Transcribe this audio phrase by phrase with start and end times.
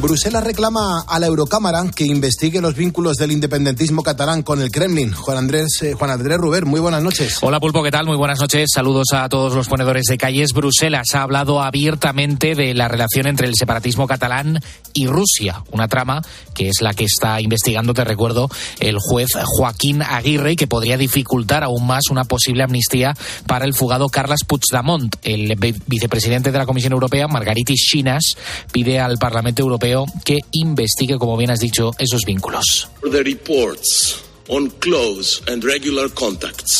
[0.00, 5.12] Bruselas reclama a la Eurocámara que investigue los vínculos del independentismo catalán con el Kremlin.
[5.12, 7.38] Juan Andrés, eh, Juan Andrés Ruber, muy buenas noches.
[7.40, 8.06] Hola Pulpo, ¿qué tal?
[8.06, 8.68] Muy buenas noches.
[8.74, 10.52] Saludos a todos los ponedores de calles.
[10.52, 14.60] Bruselas ha hablado abiertamente de la relación entre el separatismo catalán
[14.92, 16.22] y Rusia, una trama
[16.54, 18.48] que es la que está investigando, te recuerdo,
[18.80, 23.14] el juez Joaquín Aguirre y que podría dificultar aún más una posible amnistía
[23.46, 25.16] para el fugado Carles Puigdemont.
[25.22, 25.54] El
[25.86, 28.36] vicepresidente de la Comisión Europea, Margaritis Chinas,
[28.72, 29.85] pide al Parlamento Europeo
[30.24, 32.88] que investigue, como bien has dicho, esos vínculos.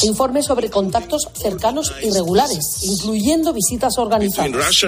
[0.05, 4.85] Informes sobre contactos cercanos y regulares, incluyendo visitas organizadas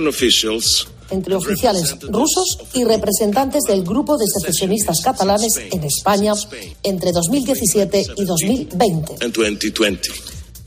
[1.11, 6.35] entre oficiales rusos y representantes del grupo de secesionistas catalanes en España
[6.83, 9.17] entre 2017 y 2020.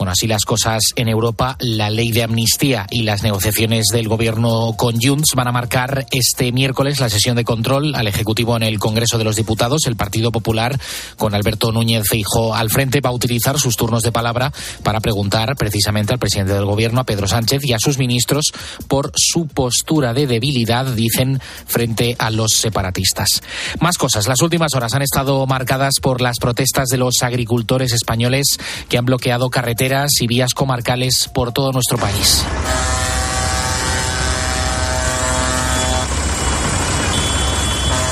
[0.01, 4.73] Bueno, así las cosas en Europa, la ley de amnistía y las negociaciones del gobierno
[4.75, 8.79] con Junts van a marcar este miércoles la sesión de control al Ejecutivo en el
[8.79, 9.85] Congreso de los Diputados.
[9.85, 10.79] El Partido Popular,
[11.17, 15.55] con Alberto Núñez Feijóo al frente, va a utilizar sus turnos de palabra para preguntar
[15.55, 18.45] precisamente al presidente del gobierno, a Pedro Sánchez, y a sus ministros
[18.87, 23.43] por su postura de debilidad, dicen, frente a los separatistas.
[23.79, 24.27] Más cosas.
[24.27, 28.57] Las últimas horas han estado marcadas por las protestas de los agricultores españoles
[28.89, 29.90] que han bloqueado carreteras
[30.21, 32.45] y vías comarcales por todo nuestro país.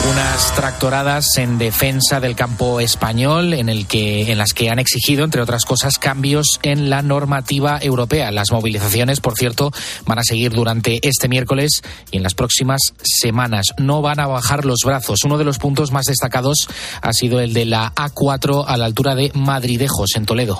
[0.10, 5.24] unas tractoradas en defensa del campo español en el que en las que han exigido
[5.24, 8.32] entre otras cosas cambios en la normativa europea.
[8.32, 9.72] Las movilizaciones, por cierto,
[10.06, 13.68] van a seguir durante este miércoles y en las próximas semanas.
[13.78, 15.24] No van a bajar los brazos.
[15.26, 16.68] Uno de los puntos más destacados
[17.02, 20.60] ha sido el de la A4 a la altura de Madridejos en Toledo.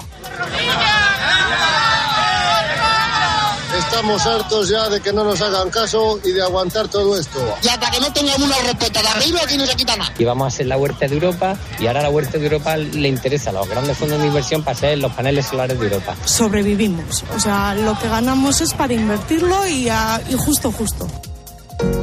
[3.90, 7.40] Estamos hartos ya de que no nos hagan caso y de aguantar todo esto.
[7.64, 10.14] Ya para que no tengamos una respuesta de arriba, aquí no se quita nada.
[10.20, 13.08] Y vamos a hacer la huerta de Europa y ahora la huerta de Europa le
[13.08, 16.16] interesa a los grandes fondos de inversión para hacer los paneles solares de Europa.
[16.24, 17.24] Sobrevivimos.
[17.36, 21.08] O sea, lo que ganamos es para invertirlo y, y justo, justo.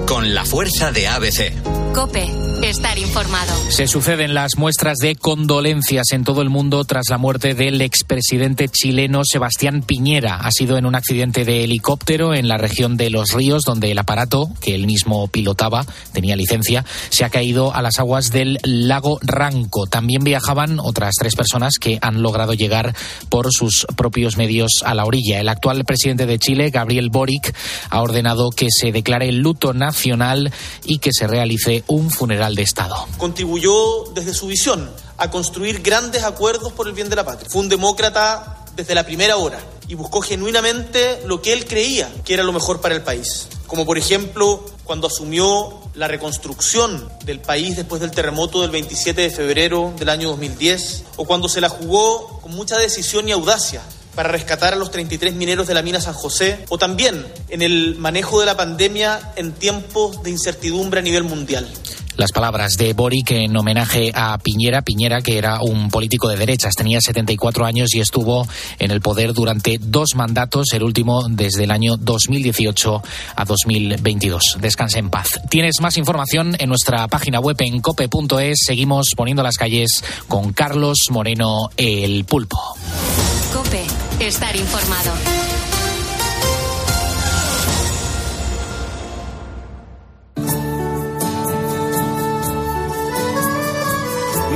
[0.09, 1.53] Con la fuerza de ABC.
[1.95, 2.29] Cope,
[2.69, 3.55] estar informado.
[3.69, 8.69] Se suceden las muestras de condolencias en todo el mundo tras la muerte del expresidente
[8.69, 10.37] chileno Sebastián Piñera.
[10.37, 13.99] Ha sido en un accidente de helicóptero en la región de Los Ríos, donde el
[13.99, 19.21] aparato, que él mismo pilotaba, tenía licencia, se ha caído a las aguas del lago
[19.23, 19.87] Ranco.
[19.87, 22.97] También viajaban otras tres personas que han logrado llegar
[23.29, 25.41] por sus propios medios a la orilla.
[25.41, 27.55] El actual presidente de Chile, Gabriel Boric,
[27.91, 30.53] ha ordenado que se declare luto nacional
[30.85, 33.07] y que se realice un funeral de Estado.
[33.19, 37.49] Contribuyó desde su visión a construir grandes acuerdos por el bien de la patria.
[37.49, 42.35] Fue un demócrata desde la primera hora y buscó genuinamente lo que él creía que
[42.35, 43.49] era lo mejor para el país.
[43.67, 49.31] Como por ejemplo cuando asumió la reconstrucción del país después del terremoto del 27 de
[49.31, 53.83] febrero del año 2010, o cuando se la jugó con mucha decisión y audacia
[54.15, 57.97] para rescatar a los 33 mineros de la mina San José, o también en el
[57.97, 61.69] manejo de la pandemia en tiempos de incertidumbre a nivel mundial.
[62.17, 66.75] Las palabras de Boric en homenaje a Piñera, Piñera que era un político de derechas,
[66.75, 71.71] tenía 74 años y estuvo en el poder durante dos mandatos, el último desde el
[71.71, 73.03] año 2018
[73.37, 74.57] a 2022.
[74.61, 75.29] Descanse en paz.
[75.51, 78.65] Tienes más información en nuestra página web en cope.es.
[78.65, 82.59] Seguimos poniendo las calles con Carlos Moreno el Pulpo.
[83.53, 83.85] Cope,
[84.21, 85.56] estar informado.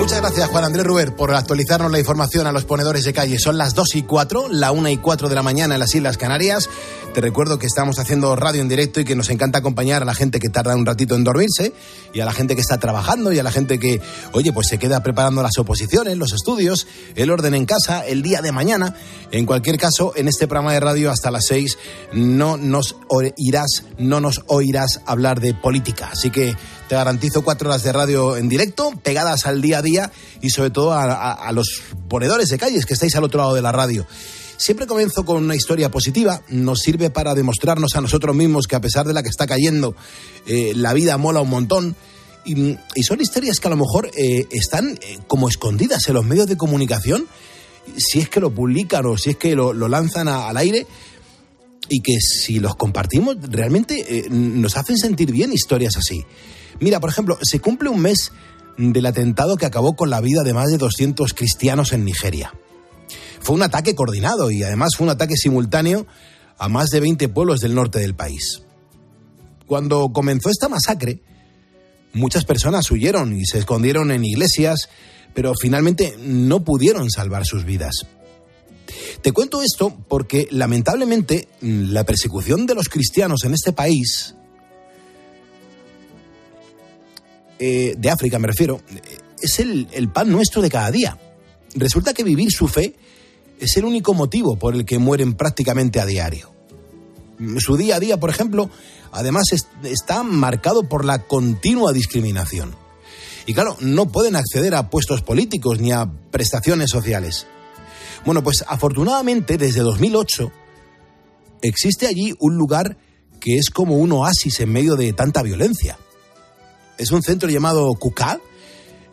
[0.01, 3.39] Muchas gracias, Juan Andrés Ruber, por actualizarnos la información a los ponedores de calle.
[3.39, 6.17] Son las 2 y 4, la 1 y 4 de la mañana en las Islas
[6.17, 6.71] Canarias.
[7.13, 10.15] Te recuerdo que estamos haciendo radio en directo y que nos encanta acompañar a la
[10.15, 11.75] gente que tarda un ratito en dormirse
[12.15, 14.01] y a la gente que está trabajando y a la gente que,
[14.33, 18.41] oye, pues se queda preparando las oposiciones, los estudios, el orden en casa, el día
[18.41, 18.95] de mañana.
[19.33, 21.77] En cualquier caso, en este programa de radio hasta las 6
[22.15, 26.09] no nos oirás, no nos oirás hablar de política.
[26.13, 26.57] Así que
[26.91, 30.11] te garantizo cuatro horas de radio en directo, pegadas al día a día
[30.41, 33.71] y sobre todo a, los ponedores de calles que estáis al otro lado de la
[33.71, 34.05] radio.
[34.57, 38.81] Siempre comienzo con una historia positiva, nos sirve para demostrarnos a nosotros mismos que a
[38.81, 39.95] pesar de la que está cayendo,
[40.49, 41.95] eh, la vida mola un montón.
[42.45, 46.49] Y, son historias que a lo mejor eh, están eh, como escondidas en los medios
[46.49, 47.29] de comunicación,
[47.99, 50.89] si es que lo publican o si es que lo, lanzan al aire,
[51.89, 56.25] y que si los compartimos realmente nos hacen sentir bien historias así.
[56.81, 58.33] Mira, por ejemplo, se cumple un mes
[58.79, 62.53] del atentado que acabó con la vida de más de 200 cristianos en Nigeria.
[63.41, 66.07] fue un ataque coordinado y además fue un ataque simultáneo
[66.59, 68.63] a más de 20 pueblos del norte del país.
[69.67, 71.23] Cuando comenzó esta masacre,
[72.13, 74.89] muchas personas huyeron y se escondieron en iglesias,
[75.33, 78.07] pero finalmente no pudieron salvar sus vidas.
[79.23, 84.35] Te cuento esto porque lamentablemente la persecución de los cristianos en este país,
[87.61, 88.81] eh, de África me refiero,
[89.41, 91.19] es el, el pan nuestro de cada día.
[91.75, 92.97] Resulta que vivir su fe
[93.61, 96.51] es el único motivo por el que mueren prácticamente a diario.
[97.59, 98.71] Su día a día, por ejemplo,
[99.13, 99.45] además
[99.85, 102.75] está marcado por la continua discriminación.
[103.47, 107.47] Y claro, no pueden acceder a puestos políticos ni a prestaciones sociales.
[108.25, 110.51] Bueno, pues afortunadamente desde 2008
[111.63, 112.97] existe allí un lugar
[113.39, 115.99] que es como un oasis en medio de tanta violencia.
[117.01, 118.41] Es un centro llamado Kuka,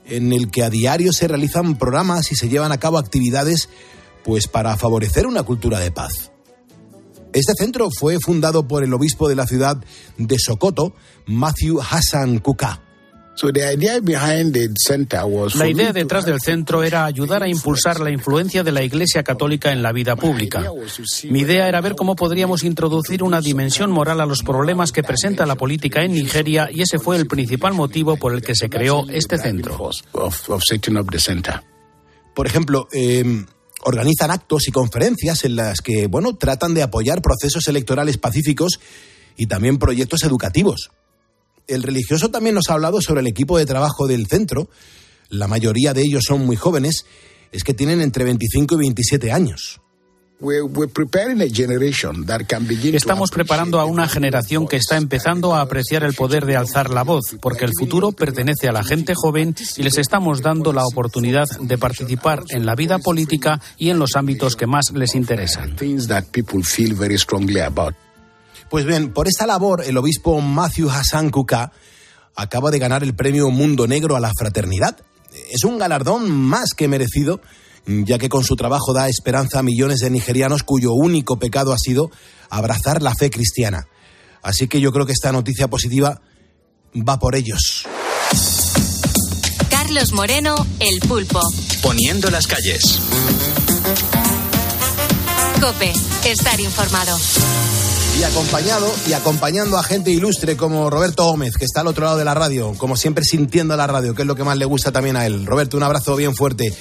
[0.08, 3.70] en el que a diario se realizan programas y se llevan a cabo actividades
[4.26, 6.34] pues para favorecer una cultura de paz.
[7.32, 9.78] Este centro fue fundado por el obispo de la ciudad
[10.18, 10.96] de Sokoto,
[11.28, 12.84] Matthew Hassan Kuka.
[15.56, 19.72] La idea detrás del centro era ayudar a impulsar la influencia de la Iglesia Católica
[19.72, 20.72] en la vida pública.
[21.30, 25.46] Mi idea era ver cómo podríamos introducir una dimensión moral a los problemas que presenta
[25.46, 29.06] la política en Nigeria y ese fue el principal motivo por el que se creó
[29.08, 29.78] este centro.
[32.34, 33.46] Por ejemplo, em,
[33.84, 38.80] organizan actos y conferencias en las que, bueno, tratan de apoyar procesos electorales pacíficos
[39.36, 40.90] y también proyectos educativos
[41.68, 44.70] el religioso también nos ha hablado sobre el equipo de trabajo del centro.
[45.30, 47.06] La mayoría de ellos son muy jóvenes,
[47.52, 49.82] es que tienen entre 25 y 27 años.
[52.96, 57.04] Estamos preparando a una generación que está empezando a apreciar el poder de alzar la
[57.04, 61.48] voz, porque el futuro pertenece a la gente joven y les estamos dando la oportunidad
[61.60, 65.76] de participar en la vida política y en los ámbitos que más les interesan.
[68.70, 71.72] Pues bien, por esta labor, el obispo Matthew Hassan Kuka
[72.36, 74.98] acaba de ganar el premio Mundo Negro a la Fraternidad.
[75.52, 77.42] Es un galardón más que merecido,
[77.86, 81.78] ya que con su trabajo da esperanza a millones de nigerianos cuyo único pecado ha
[81.78, 82.12] sido
[82.50, 83.88] abrazar la fe cristiana.
[84.42, 86.22] Así que yo creo que esta noticia positiva
[86.96, 87.86] va por ellos.
[89.70, 91.42] Carlos Moreno, El Pulpo.
[91.82, 93.00] Poniendo las calles.
[95.62, 95.92] Cope,
[96.26, 97.18] estar informado
[98.20, 102.18] y acompañado y acompañando a gente ilustre como Roberto Gómez, que está al otro lado
[102.18, 104.92] de la radio, como siempre sintiendo la radio, que es lo que más le gusta
[104.92, 105.46] también a él.
[105.46, 106.74] Roberto, un abrazo bien fuerte.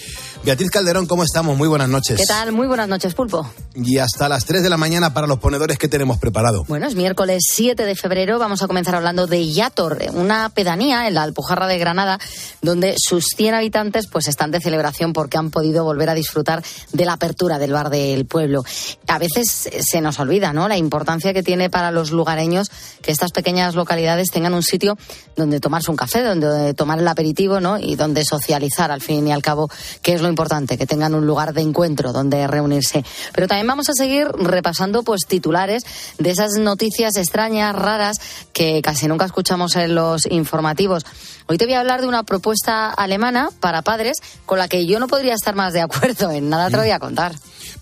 [0.45, 1.57] Beatriz Calderón, ¿cómo estamos?
[1.57, 2.19] Muy buenas noches.
[2.19, 2.53] ¿Qué tal?
[2.53, 3.51] Muy buenas noches, Pulpo.
[3.75, 6.65] Y hasta las 3 de la mañana para los ponedores que tenemos preparado.
[6.69, 8.39] Bueno, es miércoles 7 de febrero.
[8.39, 12.19] Vamos a comenzar hablando de Yator, una pedanía en la Alpujarra de Granada,
[12.63, 16.63] donde sus 100 habitantes pues están de celebración porque han podido volver a disfrutar
[16.93, 18.65] de la apertura del bar del pueblo.
[19.09, 20.69] A veces se nos olvida, ¿no?
[20.69, 22.71] La importancia que tiene para los lugareños
[23.03, 24.97] que estas pequeñas localidades tengan un sitio
[25.35, 27.79] donde tomarse un café, donde tomar el aperitivo, ¿no?
[27.79, 29.69] Y donde socializar, al fin y al cabo,
[30.03, 33.05] que es lo importante, que tengan un lugar de encuentro donde reunirse.
[33.33, 35.85] Pero también vamos a seguir repasando pues titulares
[36.19, 38.21] de esas noticias extrañas, raras,
[38.53, 41.05] que casi nunca escuchamos en los informativos.
[41.47, 44.99] Hoy te voy a hablar de una propuesta alemana para padres con la que yo
[44.99, 46.31] no podría estar más de acuerdo.
[46.31, 47.33] En nada te lo voy a contar.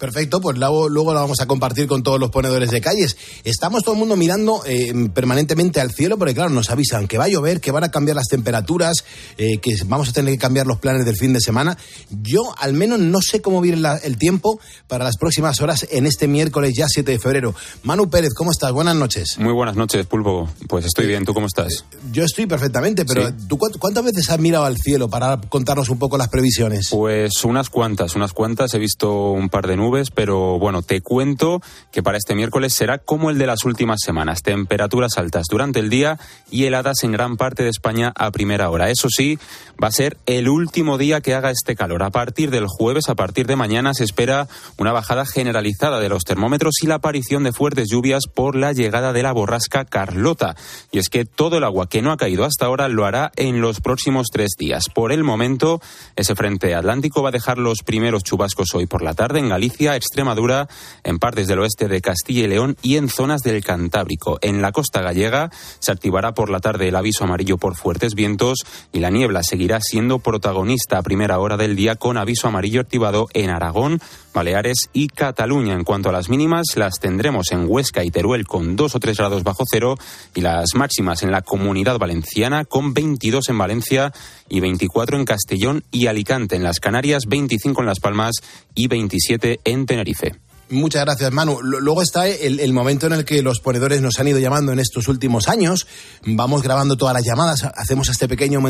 [0.04, 3.16] Perfecto, pues luego, luego lo vamos a compartir con todos los ponedores de calles.
[3.42, 7.24] Estamos todo el mundo mirando eh, permanentemente al cielo porque, claro, nos avisan que va
[7.24, 9.02] a llover, que van a cambiar las temperaturas,
[9.38, 11.78] eh, que vamos a tener que cambiar los planes del fin de semana.
[12.20, 16.28] Yo, al menos, no sé cómo viene el tiempo para las próximas horas en este
[16.28, 17.54] miércoles ya 7 de febrero.
[17.82, 18.72] Manu Pérez, ¿cómo estás?
[18.72, 19.38] Buenas noches.
[19.38, 20.50] Muy buenas noches, Pulpo.
[20.68, 21.86] Pues estoy bien, ¿tú cómo estás?
[22.12, 26.18] Yo estoy perfectamente, pero ¿tú cuántas veces has mirado al cielo para contarnos un poco
[26.18, 26.88] las previsiones?
[26.90, 28.74] Pues unas cuantas, unas cuantas.
[28.74, 32.98] He visto un par de nubes, pero bueno, te cuento que para este miércoles será
[32.98, 34.42] como el de las últimas semanas.
[34.42, 36.18] Temperaturas altas durante el día
[36.50, 38.90] y heladas en gran parte de España a primera hora.
[38.90, 39.38] Eso sí,
[39.82, 42.02] va a ser el último día que haga este calor.
[42.02, 44.48] A partir del jueves, a partir de mañana, se espera
[44.78, 49.12] una bajada generalizada de los termómetros y la aparición de fuertes lluvias por la llegada
[49.12, 50.56] de la borrasca Carlota.
[50.90, 53.60] Y es que todo el agua que no ha caído hasta ahora lo hará en
[53.60, 54.88] los próximos tres días.
[54.88, 55.80] Por el momento,
[56.16, 59.83] ese frente atlántico va a dejar los primeros chubascos hoy por la tarde en Galicia,
[59.92, 60.68] Extremadura,
[61.02, 64.38] en partes del oeste de Castilla y León y en zonas del Cantábrico.
[64.40, 68.60] En la costa gallega se activará por la tarde el aviso amarillo por fuertes vientos
[68.92, 73.26] y la niebla seguirá siendo protagonista a primera hora del día con aviso amarillo activado
[73.34, 74.00] en Aragón,
[74.34, 75.72] Baleares y Cataluña.
[75.72, 79.16] En cuanto a las mínimas, las tendremos en Huesca y Teruel con 2 o 3
[79.16, 79.96] grados bajo cero
[80.34, 84.12] y las máximas en la comunidad valenciana con 22 en Valencia
[84.48, 86.56] y 24 en Castellón y Alicante.
[86.56, 88.34] En las Canarias, 25 en Las Palmas
[88.74, 90.43] y 27 en Tenerife.
[90.70, 91.60] Muchas gracias, Manu.
[91.62, 95.08] Luego está el, momento en el que los ponedores nos han ido llamando en estos
[95.08, 95.86] últimos años.
[96.24, 98.60] Vamos grabando todas las llamadas, hacemos este pequeño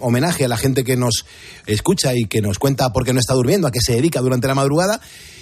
[0.00, 1.26] homenaje a la gente que nos
[1.66, 4.48] escucha y que nos cuenta por qué no está durmiendo, a qué se dedica durante
[4.48, 5.00] la madrugada.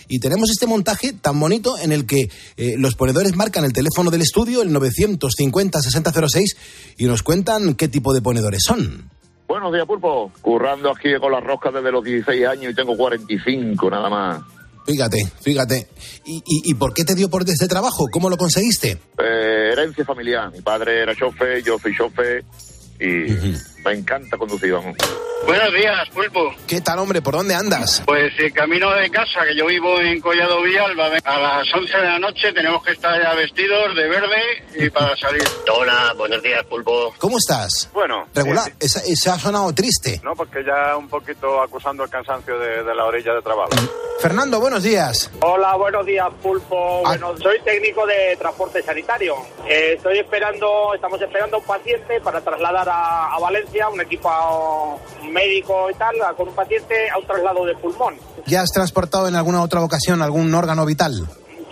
[0.08, 4.10] Y tenemos este montaje tan bonito en el que eh, los ponedores marcan el teléfono
[4.10, 6.56] del estudio, el 950-6006,
[6.98, 9.10] y nos cuentan qué tipo de ponedores son.
[9.48, 10.32] Buenos días, Pulpo.
[10.42, 14.55] Currando aquí con las roscas desde los 16 años y tengo 45 nada más.
[14.86, 15.88] Fíjate, fíjate.
[16.24, 18.08] ¿Y, y, por qué te dio por este trabajo?
[18.10, 18.98] ¿Cómo lo conseguiste?
[19.18, 20.50] Eh, herencia familiar.
[20.52, 22.44] Mi padre era chofer, yo soy chofer
[23.00, 23.26] y
[23.86, 24.96] me encanta conducir, vamos.
[25.46, 26.52] Buenos días, Pulpo.
[26.66, 27.22] ¿Qué tal, hombre?
[27.22, 28.02] ¿Por dónde andas?
[28.04, 31.06] Pues el camino de casa, que yo vivo en Collado Villalba.
[31.22, 34.42] A las 11 de la noche tenemos que estar ya vestidos de verde
[34.74, 35.44] y para salir.
[35.72, 37.14] Hola, buenos días, Pulpo.
[37.18, 37.88] ¿Cómo estás?
[37.92, 38.26] Bueno.
[38.34, 38.68] Regular.
[38.70, 40.20] Eh, esa, ha sonado triste.
[40.24, 43.70] No, porque ya un poquito acusando el cansancio de, la orilla de trabajo.
[44.20, 45.30] Fernando, buenos días.
[45.42, 47.02] Hola, buenos días, Pulpo.
[47.06, 47.10] Ah.
[47.10, 49.36] Bueno, soy técnico de transporte sanitario.
[49.68, 54.98] Eh, estoy esperando, estamos esperando a un paciente para trasladar a Valencia un equipo
[55.30, 58.16] médico y tal, con un paciente a un traslado de pulmón.
[58.46, 61.26] ¿Ya has transportado en alguna otra ocasión algún órgano vital?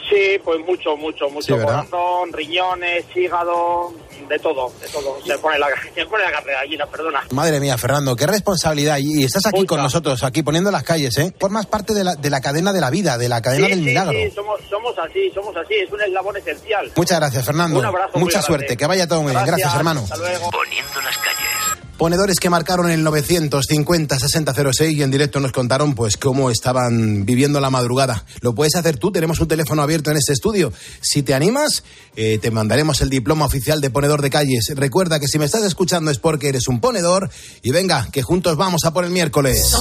[0.09, 1.57] Sí, pues mucho, mucho, mucho.
[1.57, 3.93] corazón, riñones, hígado,
[4.29, 5.17] de todo, de todo.
[5.25, 7.23] Se pone la, se pone la gallina, perdona.
[7.31, 8.99] Madre mía, Fernando, qué responsabilidad.
[9.01, 11.35] Y estás aquí con nosotros, aquí poniendo las calles, ¿eh?
[11.39, 14.13] Formas parte de la, de la cadena de la vida, de la cadena del milagro.
[14.13, 15.75] Sí, somos, somos así, somos así.
[15.75, 16.93] Es un eslabón esencial.
[16.97, 17.79] Muchas gracias, Fernando.
[17.79, 19.45] Un abrazo Mucha suerte, que vaya todo muy bien.
[19.47, 20.01] Gracias, hermano.
[20.01, 20.51] Hasta luego.
[20.51, 21.54] Poniendo las calles.
[21.97, 27.71] Ponedores que marcaron el 950-6006 y en directo nos contaron pues cómo estaban viviendo la
[27.71, 28.25] madrugada.
[28.41, 30.73] Lo puedes hacer tú, tenemos un teléfono abierto en este estudio.
[31.01, 31.85] Si te animas,
[32.17, 34.73] eh, te mandaremos el diploma oficial de ponedor de calles.
[34.75, 37.31] Recuerda que si me estás escuchando es porque eres un ponedor
[37.63, 39.73] y venga, que juntos vamos a por el miércoles.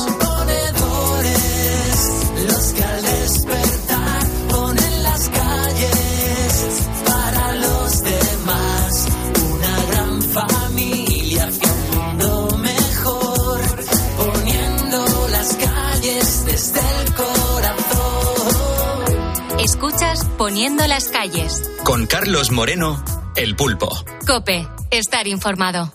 [20.54, 21.64] Poniendo las calles.
[21.84, 23.04] Con Carlos Moreno,
[23.36, 23.90] El Pulpo.
[24.28, 25.92] Cope, estar informado.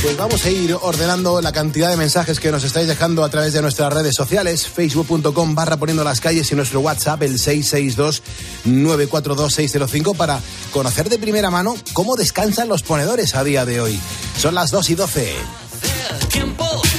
[0.00, 3.52] Pues vamos a ir ordenando la cantidad de mensajes que nos estáis dejando a través
[3.52, 10.40] de nuestras redes sociales, facebook.com barra poniendo las calles y nuestro WhatsApp, el 662-942-605, para
[10.72, 14.00] conocer de primera mano cómo descansan los ponedores a día de hoy.
[14.38, 15.34] Son las 2 y 12.
[16.56, 16.97] pues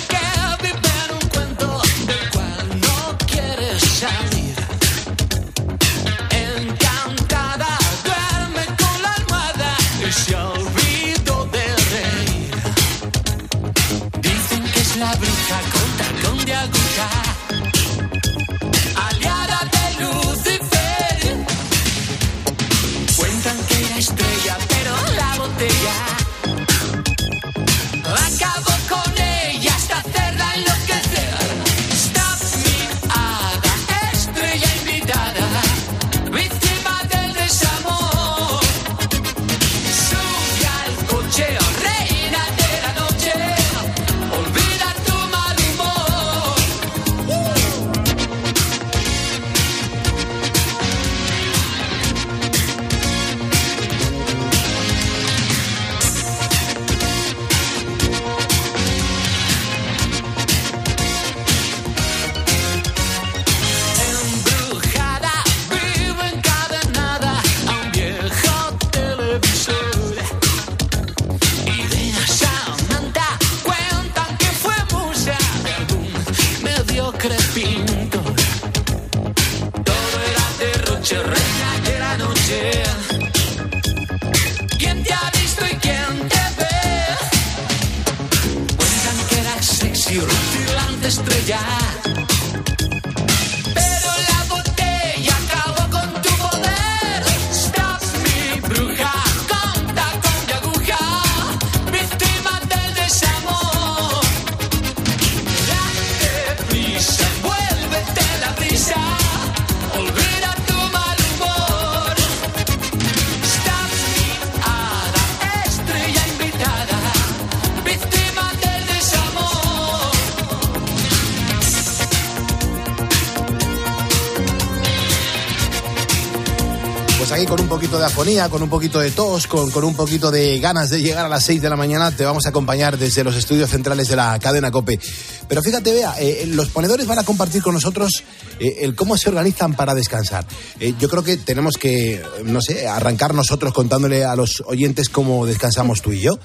[128.30, 131.44] con un poquito de tos, con, con un poquito de ganas de llegar a las
[131.46, 134.70] 6 de la mañana, te vamos a acompañar desde los estudios centrales de la cadena
[134.70, 135.00] COPE.
[135.48, 138.24] Pero fíjate, vea, eh, los ponedores van a compartir con nosotros
[138.60, 140.46] eh, el cómo se organizan para descansar.
[140.80, 145.48] Eh, yo creo que tenemos que, no sé, arrancar nosotros contándole a los oyentes cómo
[145.48, 146.38] descansamos tú y yo.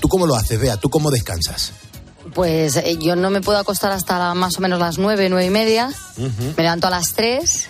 [0.00, 0.76] ¿Tú cómo lo haces, Vea?
[0.76, 1.72] ¿Tú cómo descansas?
[2.34, 5.90] Pues yo no me puedo acostar hasta más o menos las nueve, nueve y media.
[6.16, 7.68] Me levanto a las tres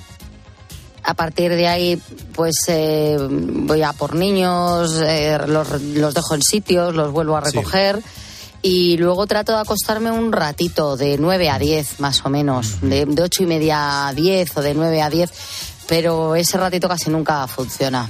[1.08, 1.98] a partir de ahí,
[2.34, 8.02] pues eh, voy a por niños, eh, los, dejo en sitios, los vuelvo a recoger.
[8.60, 13.06] Y luego trato de acostarme un ratito, de 9 a 10 más o menos, de,
[13.06, 15.30] de 8 y media a 10 o de 9 a 10,
[15.88, 18.06] pero ese ratito casi nunca funciona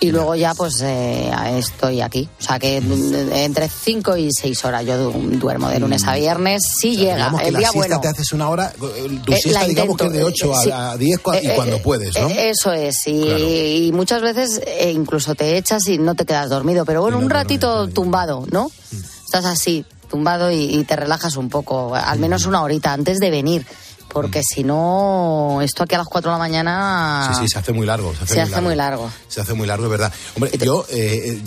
[0.00, 2.28] y luego ya pues eh, estoy aquí.
[2.40, 6.18] O sea que entre 5 y 6 horas yo duermo de lunes a mm.
[6.18, 6.62] viernes.
[6.80, 8.00] Si llega el la día bueno.
[8.00, 8.86] te haces una hora, tu
[9.32, 12.28] eh, siesta digamos que de 8 a 10 y cuando puedes, ¿no?
[12.28, 14.60] Eso es, y, muchas veces
[14.92, 18.68] incluso te echas y no te quedas dormido, pero bueno, un ratito tumbado, ¿no?
[18.68, 18.96] Mm.
[19.24, 23.66] Estás así, tumbado y, te relajas un poco, al menos una horita antes de venir
[24.14, 27.32] porque si no, esto aquí a las 4 de la mañana...
[27.34, 28.14] Sí, sí, se hace muy largo.
[28.14, 29.10] Se hace, muy, largo.
[29.26, 30.12] Se hace muy largo, es verdad.
[30.36, 31.42] Hombre, yo, eh,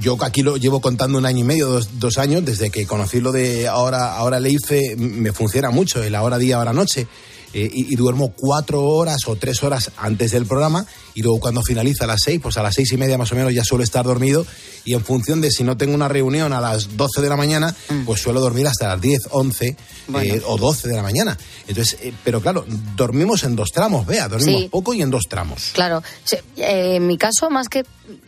[0.00, 3.32] yo aquí lo llevo contando un año y medio, dos, años, desde que conocí lo
[3.32, 7.08] de ahora, ahora Leife, me funciona mucho, el ahora día, ahora noche.
[7.52, 12.04] Eh, y, duermo cuatro horas o tres horas antes del programa y luego cuando finaliza
[12.04, 14.04] a las seis, pues a las seis y media más o menos ya suelo estar
[14.04, 14.46] dormido
[14.84, 17.74] y en función de si no tengo una reunión a las doce de la mañana,
[17.88, 18.04] mm.
[18.04, 19.76] pues suelo dormir hasta las diez, once
[20.20, 21.36] eh, o doce de la mañana.
[21.68, 22.64] Entonces, eh, pero claro,
[22.96, 25.70] dormimos en dos tramos, vea, dormimos poco y en dos tramos.
[25.72, 26.02] Claro,
[26.56, 27.84] en mi caso más que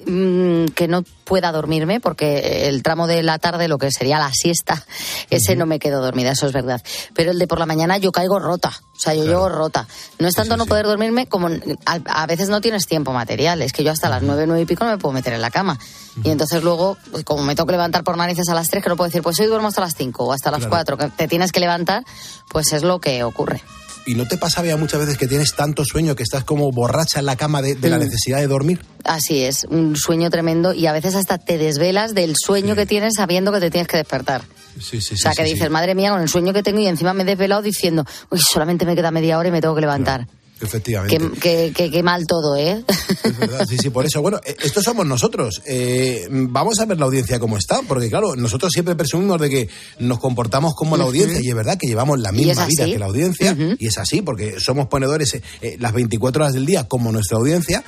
[0.06, 4.30] mm, que no pueda dormirme, porque el tramo de la tarde, lo que sería la
[4.32, 4.84] siesta,
[5.30, 6.82] ese no me quedo dormida, eso es verdad.
[7.14, 8.72] Pero el de por la mañana yo caigo rota.
[8.94, 9.88] O sea, yo llego rota.
[10.18, 11.48] No es tanto no poder dormirme como
[11.86, 13.60] a, veces no tienes tiempo material.
[13.60, 15.50] Es que yo hasta las nueve, nueve y pico no me puedo meter en la
[15.50, 15.78] cama.
[16.24, 18.88] Y entonces luego, pues, como me tengo que levantar por narices a las tres, que
[18.88, 21.28] no puedo decir, pues hoy duermo hasta las cinco o hasta las cuatro, que te
[21.28, 22.02] tienes que levantar,
[22.48, 23.60] pues es lo que ocurre.
[24.06, 27.20] ¿Y no te pasa, Bea, muchas veces que tienes tanto sueño que estás como borracha
[27.20, 28.00] en la cama de, la mm.
[28.00, 28.80] necesidad de dormir?
[29.04, 33.12] Así es, un sueño tremendo y a veces hasta te desvelas del sueño que tienes
[33.16, 34.42] sabiendo que te tienes que despertar.
[34.80, 37.12] Sí, sí, o sea, que dices, madre mía, con el sueño que tengo y encima
[37.12, 40.26] me he desvelado diciendo, uy, solamente me queda media hora y me tengo que levantar.
[40.62, 41.40] Efectivamente.
[41.40, 42.84] Qué, mal todo, ¿eh?
[43.24, 44.22] Es verdad, sí, sí, por eso.
[44.22, 45.60] Bueno, eh, estos somos nosotros.
[45.66, 49.68] Eh, vamos a ver la audiencia cómo está, porque claro, nosotros siempre presumimos de que
[49.98, 53.06] nos comportamos como la audiencia y es verdad que llevamos la misma vida que la
[53.06, 57.38] audiencia y es así, porque somos ponedores eh, las 24 horas del día como nuestra
[57.38, 57.82] audiencia.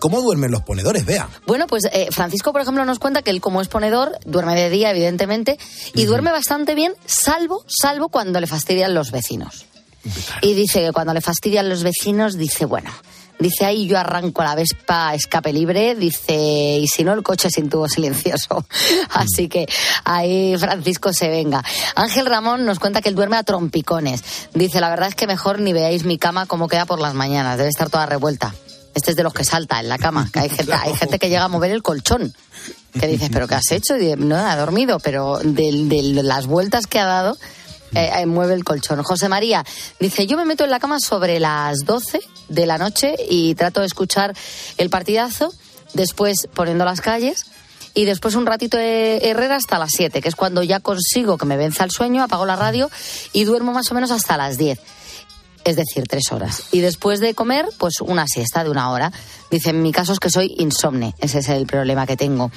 [0.00, 1.30] ¿Cómo duermen los ponedores, Vea?
[1.46, 4.90] Bueno, pues Francisco, por ejemplo, nos cuenta que él, como es ponedor, duerme de día,
[4.90, 5.58] evidentemente,
[5.94, 9.67] y duerme bastante bien, salvo, salvo cuando le fastidian los vecinos.
[10.42, 12.90] Y dice que cuando le fastidian los vecinos, dice, bueno,
[13.38, 17.68] Dice ahí yo arranco la Vespa escape libre, dice, y si no el coche sin
[17.68, 18.66] tubo silencioso.
[19.10, 19.66] Así que
[20.04, 21.62] ahí Francisco se venga.
[21.94, 24.22] Ángel Ramón nos cuenta que él duerme a trompicones.
[24.54, 27.58] Dice, la verdad es que mejor ni veáis mi cama como queda por las mañanas,
[27.58, 28.54] debe estar toda revuelta.
[28.94, 31.28] Este es de los que salta en la cama, que hay gente, hay gente que
[31.28, 32.34] llega a mover el colchón.
[32.98, 33.96] Que dices, ¿pero qué has hecho?
[33.96, 35.92] Y no, ha dormido, pero de
[36.24, 37.38] las vueltas que ha dado,
[37.94, 39.02] eh, eh, mueve el colchón.
[39.02, 39.64] José María
[39.98, 43.80] dice, yo me meto en la cama sobre las 12 de la noche y trato
[43.80, 44.34] de escuchar
[44.76, 45.52] el partidazo,
[45.94, 47.46] después poniendo las calles
[47.94, 51.46] y después un ratito de Herrera hasta las 7, que es cuando ya consigo que
[51.46, 52.90] me venza el sueño, apago la radio
[53.32, 54.78] y duermo más o menos hasta las 10
[55.64, 56.64] es decir, tres horas.
[56.72, 59.12] Y después de comer, pues una siesta de una hora.
[59.50, 62.50] Dice, en mi caso es que soy insomne, ese es el problema que tengo.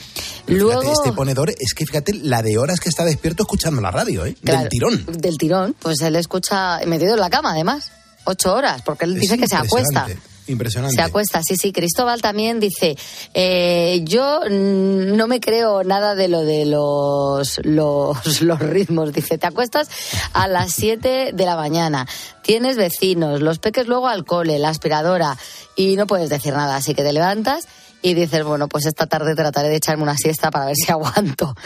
[0.48, 0.92] Luego...
[0.92, 4.36] este ponedor, es que fíjate la de horas que está despierto escuchando la radio, ¿eh?
[4.42, 5.06] del tirón.
[5.06, 7.92] Del tirón, pues él escucha metido en la cama, además.
[8.26, 10.08] Ocho horas, porque él dice que se acuesta.
[10.48, 10.96] Impresionante.
[10.96, 11.72] Se acuesta, sí, sí.
[11.72, 12.98] Cristóbal también dice,
[13.34, 19.14] eh, yo no me creo nada de lo de los, los, los ritmos.
[19.14, 19.90] Dice, te acuestas
[20.34, 22.08] a las 7 de la mañana,
[22.42, 25.38] tienes vecinos, los peques luego al cole, la aspiradora
[25.76, 27.68] y no puedes decir nada, así que te levantas
[28.02, 31.56] y dices, bueno, pues esta tarde trataré de echarme una siesta para ver si aguanto.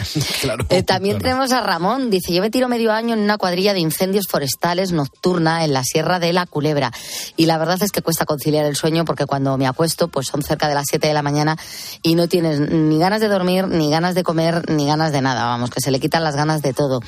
[0.69, 3.79] Eh, también tenemos a Ramón, dice, yo me tiro medio año en una cuadrilla de
[3.79, 6.91] incendios forestales nocturna en la Sierra de la Culebra
[7.35, 10.43] y la verdad es que cuesta conciliar el sueño porque cuando me acuesto pues son
[10.43, 11.57] cerca de las 7 de la mañana
[12.01, 15.45] y no tienes ni ganas de dormir, ni ganas de comer, ni ganas de nada,
[15.45, 17.01] vamos, que se le quitan las ganas de todo.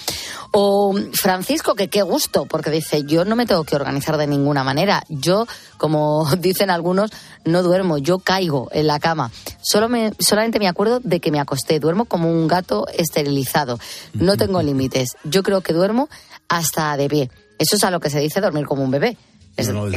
[0.51, 4.63] O Francisco, que qué gusto, porque dice, yo no me tengo que organizar de ninguna
[4.63, 5.45] manera, yo,
[5.77, 7.11] como dicen algunos,
[7.47, 9.31] no duermo, yo caigo en la cama
[9.61, 11.79] Solo me, solamente me acuerdo de que me acosté.
[11.79, 13.79] Duermo como un gato esterilizado.
[14.13, 15.09] No tengo límites.
[15.25, 16.07] Yo creo que duermo
[16.47, 17.31] hasta de pie.
[17.59, 19.17] Eso es a lo que se dice dormir como un bebé.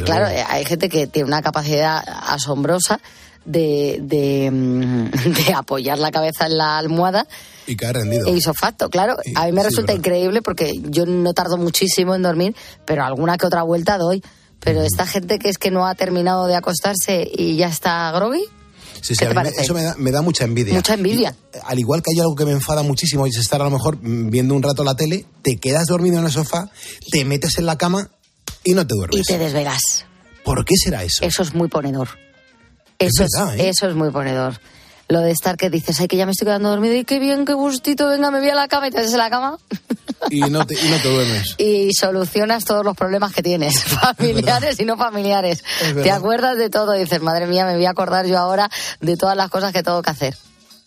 [0.03, 2.99] claro, hay gente que tiene una capacidad asombrosa
[3.45, 5.11] de, de, mm,
[5.47, 7.25] de, apoyar la cabeza en la almohada.
[7.67, 8.27] Y caer rendido.
[8.27, 9.15] E isofacto, claro.
[9.35, 13.45] a mí me resulta increíble porque yo no tardo muchísimo en dormir, pero alguna que
[13.45, 14.21] otra vuelta doy.
[14.63, 18.43] Pero esta gente que es que no ha terminado de acostarse y ya está groggy.
[19.01, 19.25] Sí, sí,
[19.57, 20.75] eso me da, me da, mucha envidia.
[20.75, 21.35] Mucha envidia.
[21.63, 24.53] al igual que hay algo que me enfada muchísimo, es estar a lo mejor viendo
[24.53, 26.69] un rato la tele, te quedas dormido en el sofá,
[27.09, 28.11] te metes en la cama
[28.63, 29.21] y no te duermes.
[29.21, 30.05] Y te desvelas.
[30.43, 31.25] ¿Por qué será eso?
[31.25, 32.09] Eso es muy ponedor.
[32.99, 33.69] Eso es, ¿eh?
[33.69, 34.59] eso es muy ponedor.
[35.11, 37.43] Lo de estar que dices, ay, que ya me estoy quedando dormido y qué bien,
[37.43, 39.57] qué gustito, venga, me voy a la cama y te haces en la cama.
[40.29, 41.55] Y no te, y no te duermes.
[41.57, 43.83] y solucionas todos los problemas que tienes,
[44.17, 45.65] familiares y no familiares.
[46.01, 48.71] Te acuerdas de todo y dices, madre mía, me voy a acordar yo ahora
[49.01, 50.37] de todas las cosas que tengo que hacer.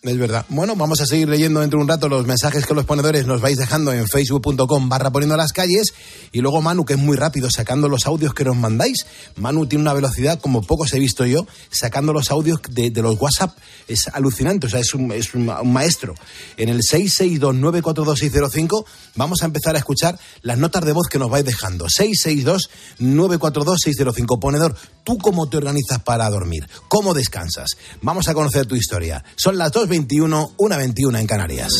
[0.05, 0.45] Es verdad.
[0.49, 3.41] Bueno, vamos a seguir leyendo dentro de un rato los mensajes que los ponedores nos
[3.41, 5.95] vais dejando en facebook.com barra poniendo las calles
[6.31, 9.07] y luego Manu, que es muy rápido sacando los audios que nos mandáis.
[9.35, 13.57] Manu tiene una velocidad como pocos he visto yo, sacando los audios de, los WhatsApp.
[13.87, 16.13] Es alucinante, o sea, es un, es un, maestro.
[16.57, 21.45] En el 662942605 vamos a empezar a escuchar las notas de voz que nos vais
[21.45, 21.87] dejando.
[21.87, 24.39] 662942605.
[24.39, 26.69] Ponedor, ¿tú cómo te organizas para dormir?
[26.89, 27.71] ¿Cómo descansas?
[28.03, 29.25] Vamos a conocer tu historia.
[29.35, 31.71] Son las dos 21, una 21 en Canarias.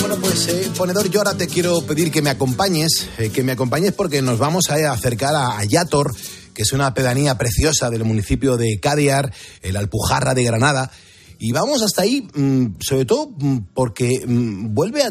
[0.00, 3.52] Bueno, pues eh, ponedor, yo ahora te quiero pedir que me acompañes, eh, que me
[3.52, 6.12] acompañes porque nos vamos a acercar a, a Yator,
[6.54, 10.90] que es una pedanía preciosa del municipio de Cadiar, el Alpujarra de Granada
[11.44, 15.10] y vamos hasta ahí, mm, sobre todo mm, porque mm, vuelve a,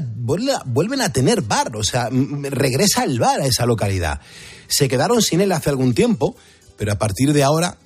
[0.65, 4.21] vuelven a tener bar, o sea, regresa el bar a esa localidad.
[4.67, 6.37] Se quedaron sin él hace algún tiempo,
[6.77, 7.77] pero a partir de ahora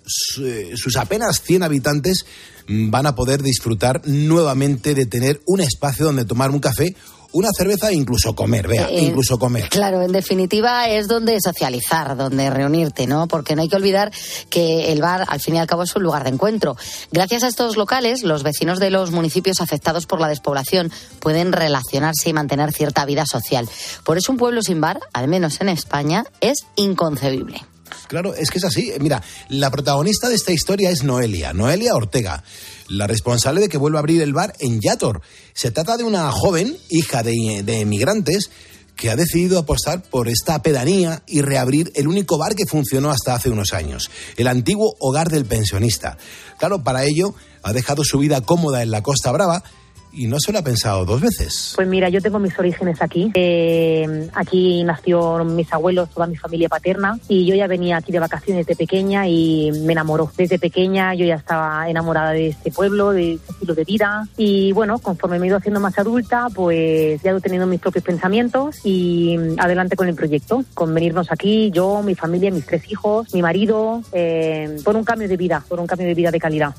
[0.41, 2.27] eh, sus apenas 100 habitantes
[2.67, 6.95] van a poder disfrutar nuevamente de tener un espacio donde tomar un café
[7.35, 9.67] una cerveza e incluso comer, vea, eh, incluso comer.
[9.67, 13.27] Claro, en definitiva es donde socializar, donde reunirte, ¿no?
[13.27, 14.13] Porque no hay que olvidar
[14.49, 16.77] que el bar, al fin y al cabo, es un lugar de encuentro.
[17.11, 22.29] Gracias a estos locales, los vecinos de los municipios afectados por la despoblación pueden relacionarse
[22.29, 23.67] y mantener cierta vida social.
[24.05, 27.61] Por eso un pueblo sin bar, al menos en España, es inconcebible.
[28.07, 28.93] Claro, es que es así.
[29.01, 32.43] Mira, la protagonista de esta historia es Noelia, Noelia Ortega
[32.87, 35.21] la responsable de que vuelva a abrir el bar en Yator.
[35.53, 38.49] Se trata de una joven, hija de, de emigrantes,
[38.95, 43.35] que ha decidido apostar por esta pedanía y reabrir el único bar que funcionó hasta
[43.35, 46.17] hace unos años, el antiguo hogar del pensionista.
[46.57, 49.63] Claro, para ello ha dejado su vida cómoda en la Costa Brava
[50.15, 51.73] y no se lo ha pensado dos veces.
[51.75, 53.31] Pues mira, yo tengo mis orígenes aquí.
[53.33, 58.19] Eh, aquí nació mis abuelos, toda mi familia paterna y yo ya venía aquí de
[58.19, 60.31] vacaciones de pequeña y me enamoró.
[60.37, 64.71] Desde pequeña yo ya estaba enamorada de este pueblo, de este estilo de vida y
[64.71, 68.77] bueno, conforme me he ido haciendo más adulta, pues ya he tenido mis propios pensamientos
[68.83, 73.41] y adelante con el proyecto, con venirnos aquí, yo, mi familia, mis tres hijos, mi
[73.41, 76.73] marido, eh, por un cambio de vida, por un cambio de vida de calidad.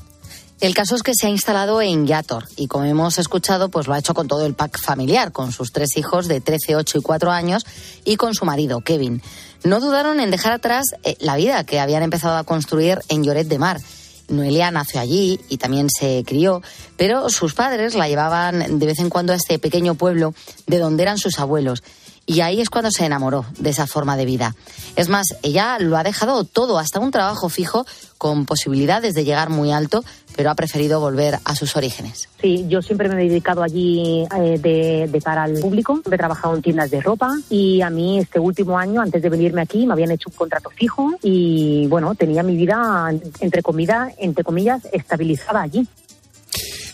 [0.59, 3.93] El caso es que se ha instalado en Yator y como hemos escuchado, pues lo
[3.93, 7.01] ha hecho con todo el pack familiar, con sus tres hijos de 13, 8 y
[7.01, 7.63] 4 años
[8.05, 9.21] y con su marido, Kevin.
[9.63, 13.47] No dudaron en dejar atrás eh, la vida que habían empezado a construir en Lloret
[13.47, 13.79] de Mar.
[14.29, 16.63] Noelia nació allí y también se crió,
[16.97, 20.33] pero sus padres la llevaban de vez en cuando a este pequeño pueblo
[20.65, 21.83] de donde eran sus abuelos.
[22.29, 24.53] Y ahí es cuando se enamoró de esa forma de vida.
[24.97, 27.85] Es más, ella lo ha dejado todo, hasta un trabajo fijo,
[28.17, 30.03] con posibilidades de llegar muy alto,
[30.35, 32.27] pero ha preferido volver a sus orígenes.
[32.41, 34.59] Sí, yo siempre me he dedicado allí eh,
[35.09, 36.01] de, cara al público.
[36.05, 39.61] He trabajado en tiendas de ropa y a mí este último año, antes de venirme
[39.61, 43.09] aquí, me habían hecho un contrato fijo y bueno, tenía mi vida,
[43.39, 45.87] entre, comida, entre comillas, estabilizada allí.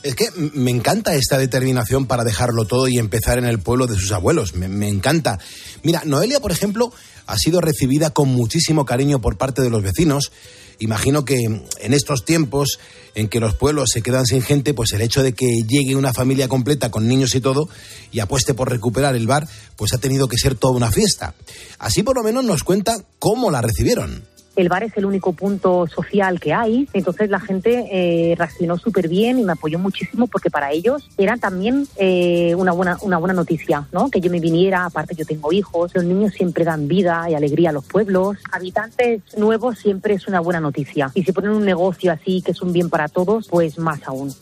[0.03, 3.95] Es que me encanta esta determinación para dejarlo todo y empezar en el pueblo de
[3.95, 4.53] sus abuelos.
[4.53, 5.39] Me, encanta.
[5.81, 6.91] Mira, Noelia, por ejemplo,
[7.25, 10.33] ha sido recibida con muchísimo cariño por parte de los vecinos.
[10.79, 12.79] Imagino que en estos tiempos
[13.15, 16.13] en que los pueblos se quedan sin gente, pues el hecho de que llegue una
[16.13, 17.69] familia completa con niños y todo
[18.11, 21.33] y apueste por recuperar el bar, pues ha tenido que ser toda una fiesta.
[21.79, 25.87] Así por lo menos nos cuenta cómo la recibieron el bar es el único punto
[25.87, 30.49] social que hay, entonces la gente eh, reaccionó súper bien y me apoyó muchísimo porque
[30.49, 34.09] para ellos era también eh, una, buena, una buena noticia, ¿no?
[34.09, 37.69] Que yo me viniera, aparte yo tengo hijos, los niños siempre dan vida y alegría
[37.69, 42.11] a los pueblos, habitantes nuevos siempre es una buena noticia y si ponen un negocio
[42.11, 44.33] así que es un bien para todos, pues más aún.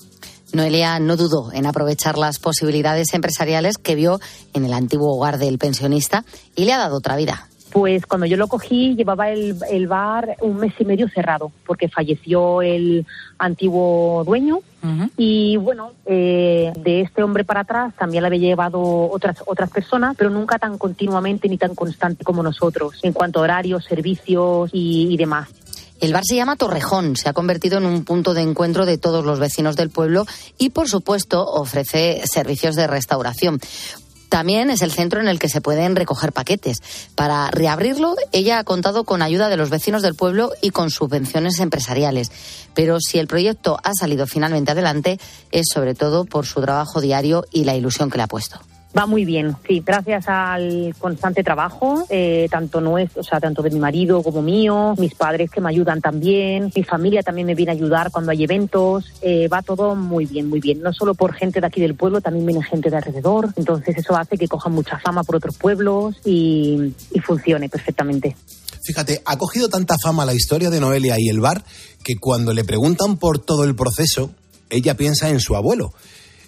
[0.54, 4.20] Noelia no dudó en aprovechar las posibilidades empresariales que vio
[4.54, 8.38] en el antiguo hogar del pensionista y le ha dado otra vida Pues cuando yo
[8.38, 13.06] lo cogí llevaba el, el bar un mes y medio cerrado porque falleció el
[13.38, 14.60] antiguo dueño
[15.16, 20.16] y bueno, eh, de este hombre para atrás también le había llevado otras, otras personas,
[20.18, 25.08] pero nunca tan continuamente ni tan constante como nosotros en cuanto a horarios, servicios y,
[25.14, 25.50] y demás.
[26.02, 29.24] El bar se llama Torrejón, se ha convertido en un punto de encuentro de todos
[29.24, 30.26] los vecinos del pueblo
[30.58, 33.60] y, por supuesto, ofrece servicios de restauración.
[34.32, 36.78] También es el centro en el que se pueden recoger paquetes.
[37.16, 41.60] Para reabrirlo, ella ha contado con ayuda de los vecinos del pueblo y con subvenciones
[41.60, 42.32] empresariales.
[42.74, 45.20] Pero si el proyecto ha salido finalmente adelante,
[45.52, 48.62] es sobre todo por su trabajo diario y la ilusión que le ha puesto.
[48.98, 53.70] Va muy bien, sí, gracias al constante trabajo, eh, tanto nuestro, o sea, tanto de
[53.70, 57.72] mi marido como mío, mis padres que me ayudan también, mi familia también me viene
[57.72, 60.82] a ayudar cuando hay eventos, eh, va todo muy bien, muy bien.
[60.82, 64.18] No solo por gente de aquí del pueblo, también viene gente de alrededor, entonces eso
[64.18, 68.36] hace que cojan mucha fama por otros pueblos y, y funcione perfectamente.
[68.84, 71.64] Fíjate, ha cogido tanta fama la historia de Noelia y el bar
[72.04, 74.32] que cuando le preguntan por todo el proceso,
[74.70, 75.94] ella piensa en su abuelo.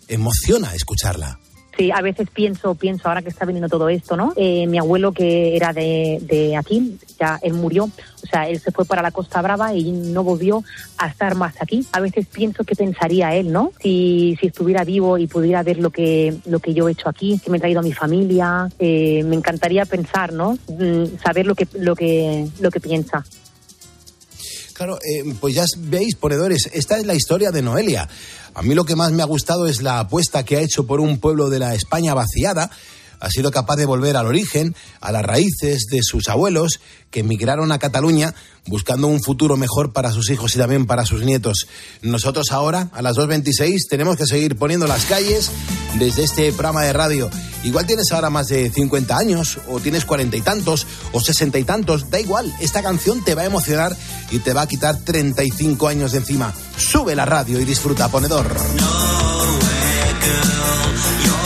[0.09, 1.39] Emociona escucharla.
[1.77, 4.33] Sí, a veces pienso, pienso ahora que está viniendo todo esto, ¿no?
[4.35, 8.85] Eh, mi abuelo que era de, aquí, ya él murió, o sea, él se fue
[8.85, 10.63] para la Costa Brava y no volvió
[10.97, 11.85] a estar más aquí.
[11.91, 13.71] A veces pienso qué pensaría él, ¿no?
[13.81, 17.39] Si, si estuviera vivo y pudiera ver lo que, lo que yo he hecho aquí,
[17.43, 20.57] que me he traído a mi familia, eh, me encantaría pensar, ¿no?
[20.67, 23.25] Mm, saber lo que, lo que, lo que piensa.
[24.73, 28.09] Claro, eh, pues ya veis, ponedores, esta es la historia de Noelia.
[28.55, 30.99] A mí lo que más me ha gustado es la apuesta que ha hecho por
[30.99, 32.71] un pueblo de la España vaciada.
[33.19, 36.79] Ha sido capaz de volver al origen, a las raíces de sus abuelos,
[37.11, 38.33] que emigraron a Cataluña
[38.65, 41.67] buscando un futuro mejor para sus hijos y también para sus nietos.
[42.01, 45.51] Nosotros ahora, a las 2.26, tenemos que seguir poniendo las calles
[45.99, 47.29] desde este programa de radio.
[47.63, 51.63] Igual tienes ahora más de 50 años, o tienes cuarenta y tantos, o sesenta y
[51.63, 52.53] tantos, da igual.
[52.59, 53.95] Esta canción te va a emocionar
[54.31, 56.53] y te va a quitar 35 años de encima.
[56.77, 58.47] Sube la radio y disfruta, ponedor.
[60.23, 61.42] conociendo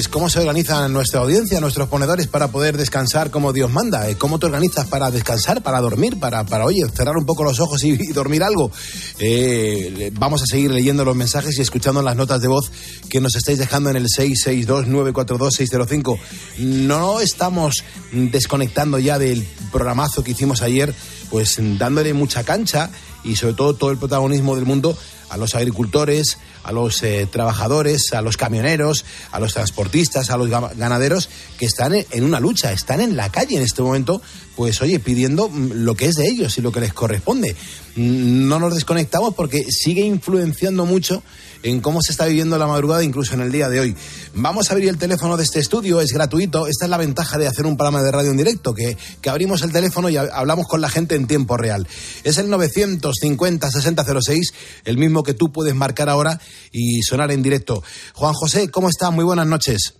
[0.00, 4.08] pues cómo se organiza nuestra audiencia, nuestros ponedores para poder descansar como Dios manda.
[4.08, 7.60] Eh, ¿Cómo te organizas para descansar, para dormir, para, para oye, cerrar un poco los
[7.60, 8.70] ojos y, dormir algo?
[9.18, 12.72] Eh, vamos a seguir leyendo los mensajes y escuchando las notas de voz
[13.10, 16.18] que nos estáis dejando en el 662-942-605.
[16.60, 20.94] No estamos desconectando ya del programazo que hicimos ayer,
[21.28, 22.88] pues dándole mucha cancha
[23.22, 24.96] y sobre todo todo el protagonismo del mundo
[25.30, 30.50] a los agricultores, a los eh, trabajadores, a los camioneros, a los transportistas, a los
[30.50, 34.20] ganaderos que están en una lucha, están en la calle en este momento,
[34.56, 37.56] pues oye, pidiendo mm, lo que es de ellos y lo que les corresponde.
[37.96, 41.22] Mm, no nos desconectamos porque sigue influenciando mucho
[41.62, 43.96] en cómo se está viviendo la madrugada, incluso en el día de hoy.
[44.34, 46.66] Vamos a abrir el teléfono de este estudio, es gratuito.
[46.66, 49.62] Esta es la ventaja de hacer un programa de radio en directo, que, que abrimos
[49.62, 51.86] el teléfono y hablamos con la gente en tiempo real.
[52.24, 56.40] Es el 950-6006, el mismo que tú puedes marcar ahora
[56.72, 57.82] y sonar en directo.
[58.14, 59.10] Juan José, ¿cómo está?
[59.10, 59.96] Muy buenas noches.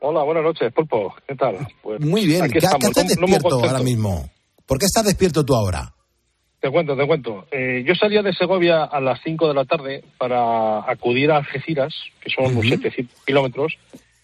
[0.00, 1.14] Hola, buenas noches, Pulpo.
[1.26, 1.66] ¿Qué tal?
[1.82, 2.50] Pues Muy bien.
[2.50, 4.28] ¿Qué, estás despierto ahora mismo?
[4.66, 5.94] ¿Por qué estás despierto tú ahora?
[6.64, 7.46] Te cuento, te cuento.
[7.50, 11.94] Eh, yo salía de Segovia a las 5 de la tarde para acudir a Algeciras,
[12.22, 13.76] que son unos 700 kilómetros,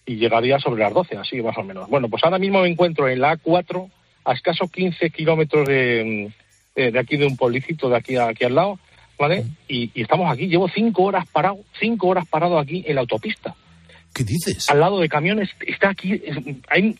[0.07, 1.87] y llegaría sobre las 12, así más o menos.
[1.87, 3.87] Bueno, pues ahora mismo me encuentro en la A4,
[4.25, 6.31] a escaso 15 kilómetros de,
[6.75, 8.79] de, aquí de un pueblecito de aquí, aquí al lado,
[9.19, 9.45] ¿vale?
[9.67, 13.53] Y, y, estamos aquí, llevo 5 horas parado, 5 horas parado aquí en la autopista.
[14.13, 14.69] ¿Qué dices?
[14.69, 16.21] Al lado de camiones está aquí,
[16.67, 16.97] hay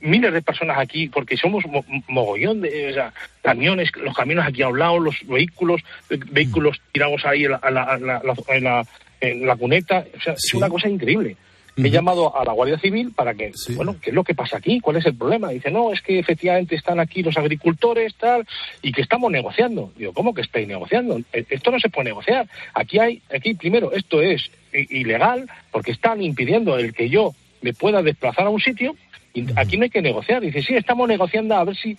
[0.00, 1.64] miles de personas aquí porque somos
[2.06, 3.02] mogollón de
[3.42, 8.86] camiones, los camiones aquí a un lado, los vehículos, vehículos tirados ahí en la,
[9.20, 11.36] en la, cuneta, o sea, es una cosa increíble.
[11.76, 14.80] He llamado a la Guardia Civil para que, bueno, ¿qué es lo que pasa aquí?
[14.80, 15.48] ¿Cuál es el problema?
[15.48, 18.46] Dice, no, es que efectivamente están aquí los agricultores, tal,
[18.82, 19.90] y que estamos negociando.
[19.96, 21.18] Digo, ¿cómo que estáis negociando?
[21.32, 22.46] E, esto no se puede negociar.
[22.74, 28.02] Aquí hay, aquí primero, esto es ilegal porque están impidiendo el que yo me pueda
[28.02, 28.94] desplazar a un sitio
[29.34, 30.42] y aquí no hay que negociar.
[30.42, 31.96] Dice, sí, estamos negociando a ver si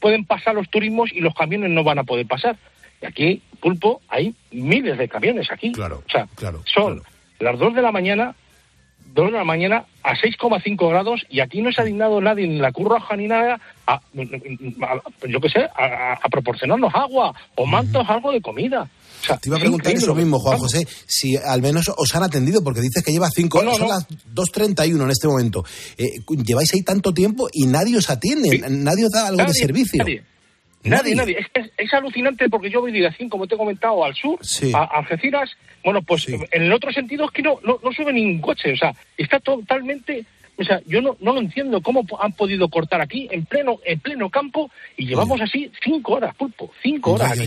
[0.00, 2.56] pueden pasar los turismos y los camiones no van a poder pasar.
[3.02, 5.72] Y aquí, Pulpo, hay miles de camiones aquí.
[5.72, 7.02] Claro, o sea, claro, son
[7.40, 8.34] las dos de la mañana
[9.18, 12.58] 2 de la mañana a 6,5 grados y aquí no se ha dignado nadie, ni
[12.58, 14.00] la Cruz Roja ni nada, a,
[15.28, 18.88] yo qué sé, a, proporcionarnos agua o mantos, algo de comida.
[19.40, 22.80] Te iba a preguntar eso mismo, Juan José, si al menos os han atendido, porque
[22.80, 25.64] dices que lleva 5 horas, son las 2.31 en este momento.
[25.96, 29.98] Eh, lleváis ahí tanto tiempo y nadie os atiende, nadie os da algo de servicio.
[29.98, 30.22] Nadie,
[30.88, 31.46] nadie.
[31.76, 34.38] Es, alucinante porque yo voy de aquí, como te he comentado, al sur,
[34.74, 35.50] a, Algeciras.
[35.84, 38.72] Bueno, pues en el otro sentido es que no, no, no sube ningún coche.
[38.72, 40.24] O sea, está totalmente
[40.58, 44.28] o sea, yo no, no entiendo cómo han podido cortar aquí en pleno en pleno
[44.28, 47.38] campo y llevamos así cinco horas, pulpo, cinco horas.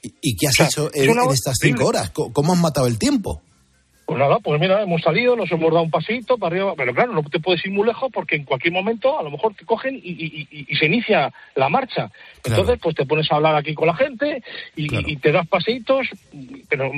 [0.00, 2.10] ¿Y, qué has hecho en, estas cinco horas?
[2.10, 3.42] ¿Cómo has matado el tiempo?
[4.06, 7.12] Pues nada, pues mira, hemos salido, nos hemos dado un pasito para arriba, pero claro,
[7.12, 10.00] no te puedes ir muy lejos porque en cualquier momento a lo mejor te cogen
[10.00, 10.46] y,
[10.78, 12.12] se inicia la marcha.
[12.44, 14.44] Entonces, pues te pones a hablar aquí con la gente
[14.76, 16.06] y, te das pasitos,
[16.68, 16.92] pero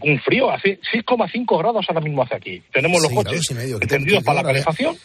[0.00, 2.62] con un frío, hace 6,5 grados ahora mismo hace aquí.
[2.72, 3.48] Tenemos los coches
[3.80, 4.96] encendidos para la calefacción.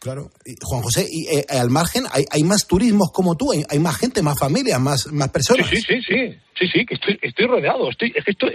[0.00, 0.30] Claro.
[0.62, 4.22] Juan José, y eh, al margen hay, hay, más turismos como tú, hay, más gente,
[4.22, 5.68] más familias, más, más personas.
[5.68, 8.46] Sí, sí, sí, sí, sí, que estoy, estoy rodeado, estoy, esto,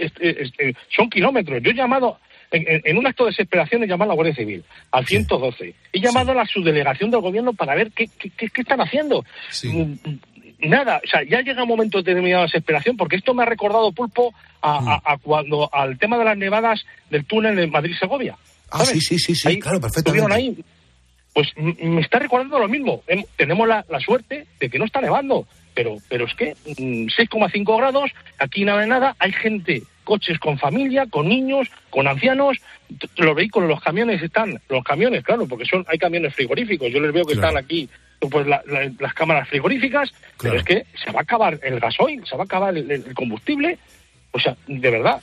[0.88, 1.62] son kilómetros.
[1.62, 2.18] Yo he llamado,
[2.50, 5.74] en, un acto de desesperación he llamado a la Guardia Civil, al 112.
[5.92, 9.24] He llamado a la subdelegación del gobierno para ver qué, qué, qué, están haciendo.
[9.62, 10.20] Mm, mm,
[10.68, 13.92] nada, o sea, ya llega un momento de determinada desesperación, porque esto me ha recordado,
[13.92, 18.36] Pulpo, a, a, cuando, al tema de las nevadas del túnel de Madrid-Segovia.
[18.68, 20.34] Ah, sí, sí, sí, sí, claro, perfectamente.
[20.34, 20.56] ahí
[21.36, 23.02] pues me está recordando lo mismo.
[23.36, 28.10] Tenemos la, suerte de que no está nevando, pero, pero es que 6,5 mm, grados,
[28.38, 32.56] aquí nada de nada, hay gente, coches con familia, con niños, con ancianos,
[33.18, 37.12] los vehículos, los camiones están, los camiones, claro, porque son hay camiones frigoríficos, yo les
[37.12, 37.86] veo que están aquí
[38.30, 42.44] pues las cámaras frigoríficas, pero es que se va a acabar el gasoil, se va
[42.44, 43.78] a acabar el combustible
[44.36, 45.22] o sea, de verdad,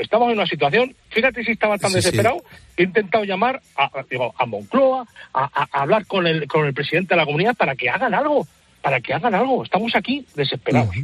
[0.00, 2.44] estamos en una situación, fíjate si estaba tan desesperado,
[2.76, 7.20] he intentado llamar a, digo, a Moncloa, a, hablar con el, con el presidente de
[7.20, 8.46] la comunidad para que hagan algo,
[8.82, 9.64] para que hagan algo.
[9.64, 10.94] Estamos aquí desesperados.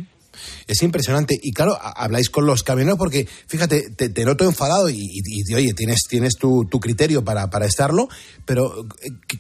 [0.66, 1.38] Es impresionante.
[1.42, 5.22] Y claro, habláis con los camioneros porque, fíjate, te, noto enfadado y,
[5.54, 8.08] oye, tienes, tienes tu, criterio para, para, estarlo,
[8.44, 8.86] pero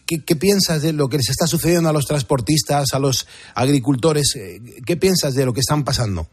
[0.06, 4.38] ¿qué, ¿qué, piensas de lo que les está sucediendo a los transportistas, a los agricultores?
[4.86, 6.28] ¿Qué piensas de lo que están pasando?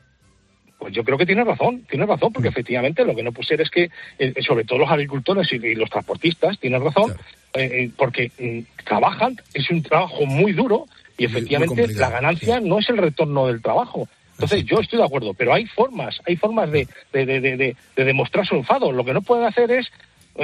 [0.77, 2.51] Pues yo creo que tiene razón, tiene razón, porque mm.
[2.51, 3.89] efectivamente lo que no puede ser es que, eh,
[4.35, 7.13] eh, sobre todo los agricultores y, los transportistas, tienen razón,
[7.53, 10.85] eh, porque mm, trabajan, es un trabajo muy duro
[11.17, 14.07] y efectivamente la ganancia no es el retorno del trabajo.
[14.33, 18.45] Entonces yo estoy de acuerdo, pero hay formas, hay formas de, de, de, de, demostrar
[18.45, 18.91] su enfado.
[18.91, 19.87] Lo que no pueden hacer es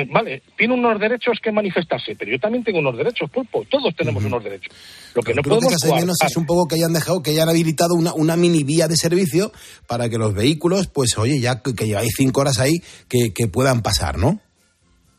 [0.10, 3.64] vale, tiene unos derechos que manifestarse, pero yo también tengo unos derechos, pulpo.
[3.70, 4.74] Todos tenemos unos derechos.
[5.14, 7.94] Lo que no podemos que menos es un poco que hayan dejado, que hayan habilitado
[7.94, 9.52] una, una mini vía de servicio
[9.88, 14.18] para que los vehículos, pues oye, ya que, lleváis cinco horas ahí, que, puedan pasar,
[14.18, 14.40] ¿no?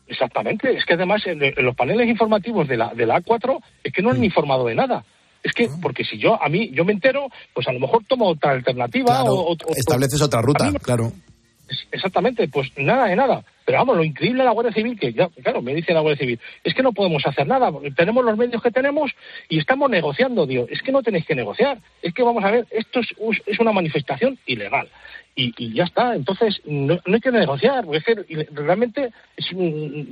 [0.07, 0.75] Exactamente.
[0.75, 4.09] Es que además en, los paneles informativos de la, de la A4 es que no
[4.09, 4.25] han mm.
[4.25, 5.05] informado de nada.
[5.41, 5.77] Es que, ah.
[5.81, 9.23] porque si yo, a mí, yo me entero, pues a lo mejor tomo otra alternativa
[9.23, 11.11] o, Estableces otra ruta, claro.
[11.91, 13.43] Exactamente, pues nada de nada.
[13.65, 16.19] Pero vamos, lo increíble de la Guardia Civil, que ya, claro, me dice la Guardia
[16.19, 19.11] Civil, es que no podemos hacer nada, tenemos los medios que tenemos
[19.49, 22.67] y estamos negociando, digo, es que no tenéis que negociar, es que vamos a ver,
[22.69, 23.07] esto es,
[23.45, 24.87] es una manifestación ilegal
[25.35, 26.15] y, ya está.
[26.15, 29.45] Entonces, no, hay que negociar, porque es que realmente es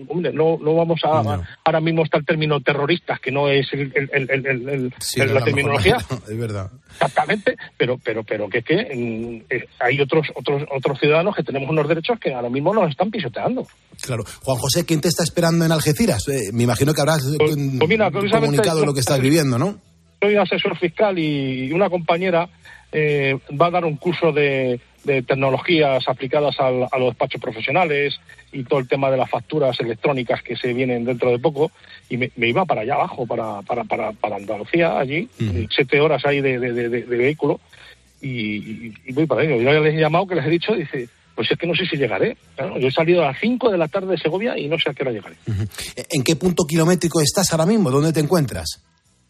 [0.09, 4.91] hombre, no, no vamos a, ahora mismo está el término terroristas, que no es el,
[5.15, 5.97] la terminología.
[6.29, 6.69] es verdad.
[6.91, 11.43] Exactamente, pero, pero, pero que es que mm, eh, hay otros, otros, otros ciudadanos que
[11.43, 13.65] tenemos unos derechos que ahora mismo nos están pisoteando.
[14.01, 14.23] Claro.
[14.41, 16.27] Juan José, ¿quién te está esperando en Algeciras?
[16.27, 19.77] Eh, me imagino que habrás pues, pues comunicado lo que estás viviendo, ¿no?
[20.21, 22.49] Soy asesor fiscal y una compañera
[22.91, 28.19] eh, va a dar un curso de de tecnologías aplicadas a los despachos profesionales
[28.51, 31.71] y todo el tema de las facturas electrónicas que se vienen dentro de poco
[32.09, 35.27] y me, iba para allá abajo, para, para, para, para Andalucía, allí,
[35.75, 37.59] siete horas ahí de, vehículo
[38.21, 39.57] y, voy para ello.
[39.57, 41.85] Yo ya les he llamado, que les he dicho, dice, pues es que no sé
[41.85, 42.37] si llegaré.
[42.57, 44.93] yo he salido a las 5 de la tarde de Segovia y no sé a
[44.93, 45.35] qué hora llegaré.
[46.09, 47.91] ¿En qué punto kilométrico estás ahora mismo?
[47.91, 48.81] ¿Dónde te encuentras?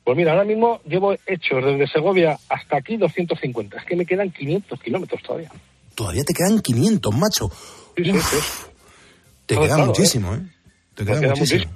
[0.04, 3.78] Pues mira, ahora mismo llevo hecho desde Segovia hasta aquí 250.
[3.78, 5.52] Es que me quedan 500 kilómetros todavía.
[5.96, 7.50] Todavía te quedan 500, macho.
[7.96, 8.38] Sí, sí,
[9.46, 10.42] Te queda muchísimo, ¿eh?
[10.96, 11.72] Te queda, muchísimo.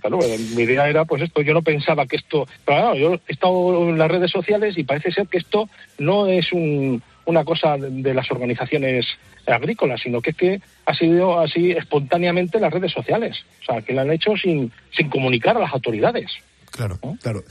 [0.00, 0.18] Claro,
[0.56, 2.48] mi idea era, pues esto, yo no pensaba que esto.
[2.64, 6.52] Claro, yo he estado en las redes sociales y parece ser que esto no es
[6.52, 9.06] un, una cosa de las organizaciones
[9.46, 13.44] agrícolas, sino que es que ha sido así espontáneamente las redes sociales.
[13.62, 16.30] O sea, que lo han hecho sin, sin comunicar a las autoridades.
[16.70, 17.44] Claro, claro.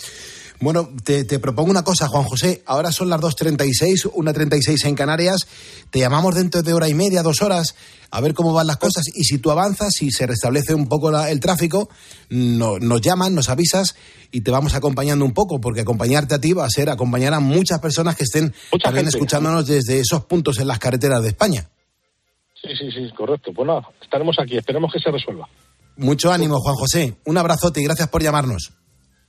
[0.61, 2.63] Bueno, te, propongo una cosa, Juan José.
[2.65, 5.47] Ahora son las 2.36, 1.36 en Canarias.
[5.89, 7.75] Te llamamos dentro de hora y media, dos horas,
[8.11, 9.05] a ver cómo van las cosas.
[9.15, 11.89] Y si tú avanzas, y se restablece un poco el tráfico,
[12.29, 13.95] nos llaman, nos avisas
[14.31, 17.39] y te vamos acompañando un poco, porque acompañarte a ti va a ser acompañar a
[17.39, 18.53] muchas personas que estén
[18.83, 21.69] también escuchándonos desde esos puntos en las carreteras de España.
[22.61, 23.53] Sí, sí, sí, correcto.
[23.55, 25.47] Pues nada, estaremos aquí, esperemos que se resuelva.
[25.95, 27.15] Mucho ánimo, Juan José.
[27.25, 28.73] Un abrazote y gracias por llamarnos.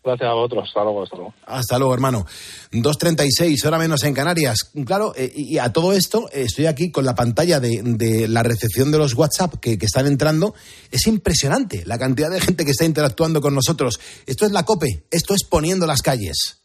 [0.02, 0.64] Gracias a vosotros.
[0.66, 1.34] Hasta luego, hasta luego.
[1.46, 2.26] Hasta luego, hermano.
[2.72, 4.70] 2.36, hora menos en Canarias.
[4.86, 8.90] Claro, eh, y a todo esto eh, estoy aquí con la pantalla de, la recepción
[8.90, 10.54] de los WhatsApp que, que, están entrando.
[10.90, 14.00] Es impresionante la cantidad de gente que está interactuando con nosotros.
[14.26, 16.60] Esto es la COPE, esto es Poniendo las Calles.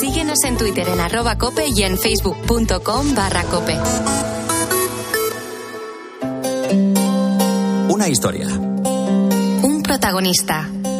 [0.00, 3.78] Síguenos en Twitter en arroba cope y en facebook.com barra cope.
[7.88, 8.48] Una historia.
[8.48, 10.68] Un protagonista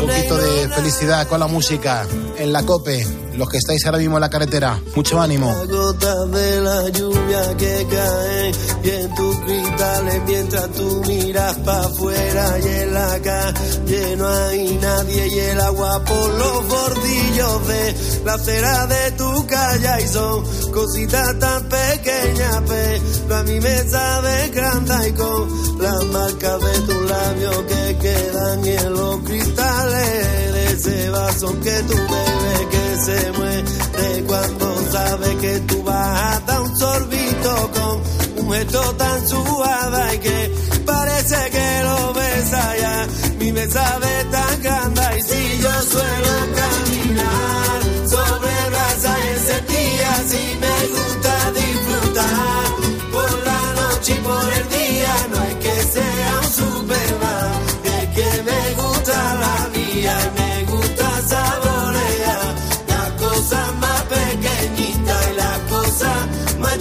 [0.00, 3.23] Un poquito de felicidad con la música en la cope.
[3.36, 5.52] Los que estáis ahora mismo en la carretera, mucho ánimo.
[5.66, 8.52] gotas de la lluvia que cae
[8.84, 14.78] y en tus cristales mientras tú miras para afuera y en la calle no hay
[14.80, 20.44] nadie y el agua por los bordillos de la acera de tu calle y son
[20.72, 27.10] cositas tan pequeñas pero a mí me sabe grande y con las marcas de tus
[27.10, 34.24] labios que quedan en los cristales de ese vaso que tú bebes que se de
[34.24, 40.18] cuando sabe que tú vas a dar un sorbito con un gesto tan suave y
[40.18, 40.50] que
[40.86, 43.06] parece que lo ves allá.
[43.38, 46.43] Mi mesa sabe tan grande y si yo suelo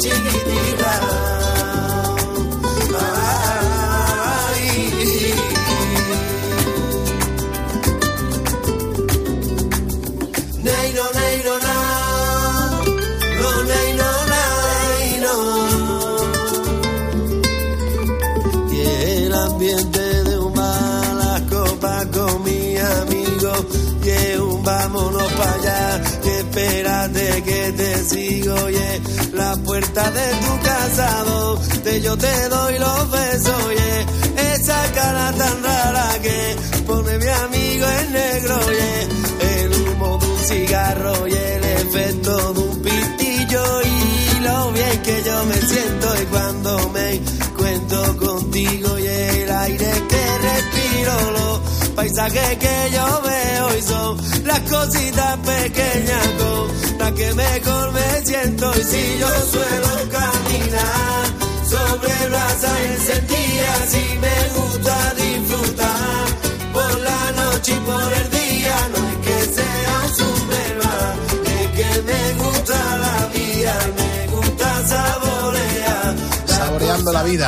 [0.03, 0.82] chiquitito.
[27.41, 29.01] Que te sigo, oye,
[29.33, 34.05] la puerta de tu casa, donde yo te doy los besos, oye,
[34.53, 36.55] esa cara tan rara que
[36.85, 39.07] pone mi amigo en negro, oye,
[39.61, 41.53] el humo de un cigarro, oye,
[41.95, 43.81] es todo un pitillo.
[43.81, 47.21] Y lo bien que yo me siento y cuando me
[47.57, 51.59] cuento contigo y el aire que respiro, los
[51.95, 58.71] paisajes que yo veo y son las cositas pequeñas con que mejor me siento.
[58.77, 61.25] Y si yo suelo caminar
[61.65, 66.25] sobre brasa encendida si me gusta disfrutar
[66.73, 68.32] por la noche y por el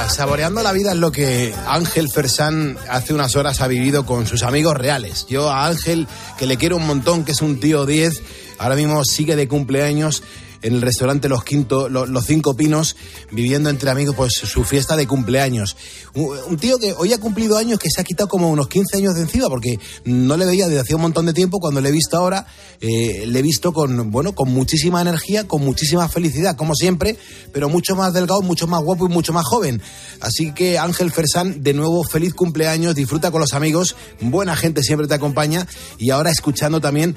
[0.09, 4.43] saboreando la vida es lo que Ángel Fersán hace unas horas ha vivido con sus
[4.43, 5.25] amigos reales.
[5.27, 6.07] Yo a Ángel,
[6.37, 8.21] que le quiero un montón, que es un tío 10,
[8.57, 10.23] ahora mismo sigue de cumpleaños
[10.65, 12.95] en el restaurante Los, Quinto, Los, Cinco Pinos,
[13.31, 15.77] viviendo entre amigos pues su fiesta de cumpleaños.
[16.15, 19.13] Un, tío que hoy ha cumplido años, que se ha quitado como unos 15 años
[19.13, 21.91] de encima, porque no le veía desde hacía un montón de tiempo, cuando le he
[21.91, 22.47] visto ahora,
[22.81, 27.15] eh, le he visto con, bueno, con muchísima energía, con muchísima felicidad, como siempre,
[27.53, 29.83] pero mucho más delgado, mucho más guapo y mucho más joven.
[30.19, 35.07] Así que Ángel Fersán, de nuevo, feliz cumpleaños, disfruta con los amigos, buena gente siempre
[35.07, 35.67] te acompaña
[35.99, 37.15] y ahora escuchando también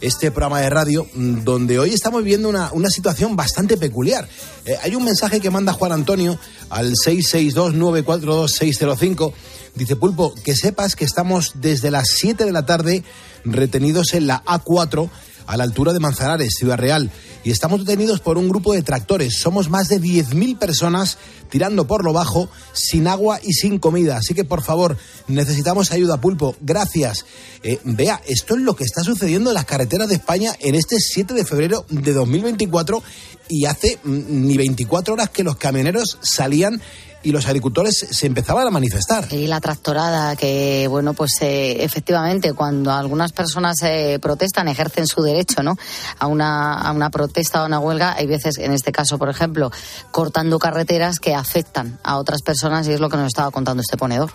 [0.00, 4.28] este programa de radio mm, donde hoy estamos viviendo una, una situación bastante peculiar.
[4.64, 6.38] Eh, hay un mensaje que manda Juan Antonio
[6.68, 9.32] al 662-942-605.
[9.74, 13.04] Dice Pulpo, que sepas que estamos desde las 7 de la tarde
[13.44, 15.08] retenidos en la A4
[15.46, 17.10] a la altura de Manzanares, Ciudad Real,
[17.44, 19.38] y estamos detenidos por un grupo de tractores.
[19.38, 21.18] Somos más de 10.000 personas
[21.50, 24.16] tirando por lo bajo, sin agua y sin comida.
[24.16, 26.56] Así que, por favor, necesitamos ayuda, Pulpo.
[26.60, 27.24] Gracias.
[27.62, 30.96] Eh, vea, esto es lo que está sucediendo en las carreteras de España en este
[30.98, 33.02] 7 de febrero de 2024
[33.48, 36.80] y hace mm, ni 24 horas que los camioneros salían
[37.22, 39.26] y los agricultores se empezaban a manifestar.
[39.32, 45.22] Y la tractorada, que bueno, pues eh, efectivamente cuando algunas personas eh, protestan, ejercen su
[45.22, 45.76] derecho, ¿no?
[46.18, 49.28] A una, a una protesta o a una huelga, hay veces, en este caso, por
[49.28, 49.70] ejemplo,
[50.10, 53.96] cortando carreteras que afectan a otras personas y es lo que nos estaba contando este
[53.96, 54.30] ponedor.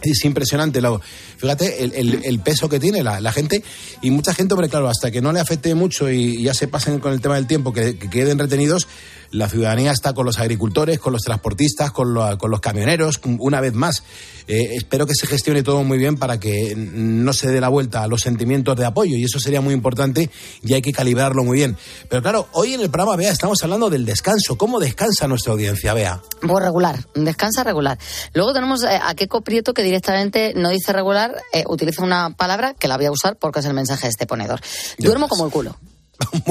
[0.00, 1.00] Es impresionante, lo,
[1.38, 3.64] fíjate el, el- el peso que tiene la, la gente
[4.00, 7.00] y mucha gente, hombre, claro, hasta que no le afecte mucho y ya se pasen
[7.00, 8.86] con el tema del tiempo, que, que queden retenidos,
[9.30, 13.60] la ciudadanía está con los agricultores, con los transportistas, con, lo- con los camioneros, una
[13.60, 14.02] vez más.
[14.46, 18.02] Eh, espero que se gestione todo muy bien para que no se dé la vuelta
[18.02, 20.30] a los sentimientos de apoyo y eso sería muy importante
[20.62, 21.76] y hay que calibrarlo muy bien.
[22.08, 24.56] Pero claro, hoy en el programa, Bea, estamos hablando del descanso.
[24.56, 26.22] ¿Cómo descansa nuestra audiencia, Bea?
[26.40, 27.98] Pues regular, descansa regular.
[28.32, 32.72] Luego tenemos eh, a Keiko Prieto que directamente no dice regular, eh, utiliza una palabra
[32.72, 34.60] que la voy a usar porque es el mensaje de este ponedor.
[34.96, 35.76] Duermo como el culo.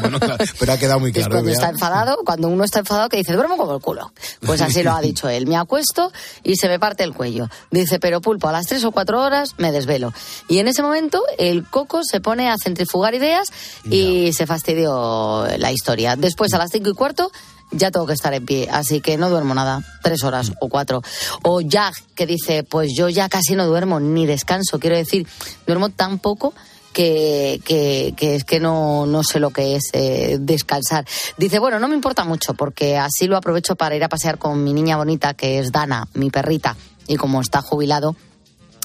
[0.00, 1.30] Bueno, claro, pero ha quedado muy Es claro.
[1.30, 1.54] cuando Bea.
[1.54, 4.12] está enfadado, cuando uno está enfadado que dice, duermo como el culo.
[4.44, 5.46] Pues así lo ha dicho él.
[5.46, 6.12] Me acuesto
[6.42, 7.48] y se me parte el cuello.
[7.70, 10.12] Dice, pero pulpo, a las tres o cuatro horas me desvelo.
[10.48, 13.48] Y en ese momento el coco se pone a centrifugar ideas
[13.90, 16.16] y se fastidió la historia.
[16.16, 17.30] Después a las cinco y cuarto
[17.70, 21.02] ya tengo que estar en pie, así que no duermo nada, tres horas o cuatro.
[21.42, 25.26] O Jack, que dice, pues yo ya casi no duermo ni descanso, quiero decir,
[25.66, 26.54] duermo tan poco
[26.94, 31.04] que, que, que es que no, no sé lo que es eh, descansar.
[31.36, 34.64] Dice, bueno, no me importa mucho porque así lo aprovecho para ir a pasear con
[34.64, 36.76] mi niña bonita, que es Dana, mi perrita,
[37.06, 38.16] y como está jubilado,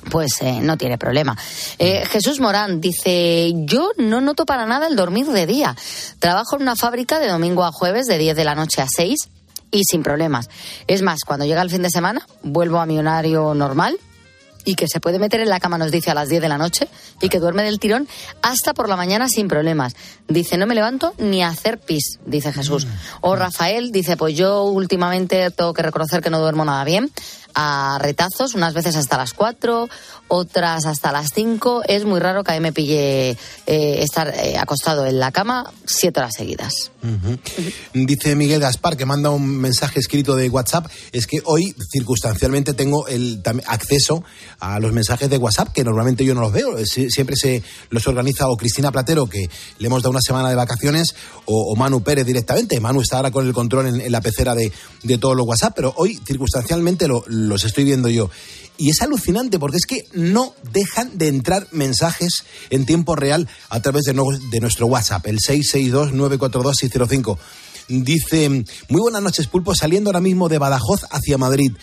[0.09, 1.37] pues eh, no tiene problema.
[1.77, 5.75] Eh, Jesús Morán dice, yo no noto para nada el dormir de día.
[6.19, 9.29] Trabajo en una fábrica de domingo a jueves de 10 de la noche a 6
[9.71, 10.49] y sin problemas.
[10.87, 13.99] Es más, cuando llega el fin de semana, vuelvo a mi horario normal
[14.65, 16.57] y que se puede meter en la cama, nos dice, a las 10 de la
[16.57, 16.87] noche
[17.21, 18.07] y que duerme del tirón
[18.41, 19.95] hasta por la mañana sin problemas.
[20.27, 22.87] Dice, no me levanto ni a hacer pis, dice Jesús.
[23.21, 27.11] O Rafael dice, pues yo últimamente tengo que reconocer que no duermo nada bien,
[27.55, 29.89] a retazos, unas veces hasta las 4,
[30.27, 31.83] otras hasta las 5.
[31.87, 35.71] Es muy raro que a mí me pille eh, estar eh, acostado en la cama
[35.85, 36.91] siete horas seguidas.
[37.93, 40.87] Dice Miguel Gaspar que manda un mensaje escrito de WhatsApp.
[41.11, 44.23] Es que hoy circunstancialmente tengo el acceso
[44.59, 46.77] a los mensajes de WhatsApp que normalmente yo no los veo.
[46.79, 50.55] Sie- Siempre se los organiza o Cristina Platero que le hemos dado una semana de
[50.55, 52.79] vacaciones o, Manu Pérez directamente.
[52.79, 54.71] Manu está ahora con el control en, en la pecera de,
[55.03, 58.29] de todos los WhatsApp, pero hoy circunstancialmente lo- los estoy viendo yo.
[58.79, 63.81] Y es alucinante porque es que no dejan de entrar mensajes en tiempo real a
[63.81, 67.37] través de, nuestro WhatsApp, el 662-942-605.
[67.89, 71.73] Dice, muy buenas noches Pulpo, saliendo ahora mismo de Badajoz hacia Madrid.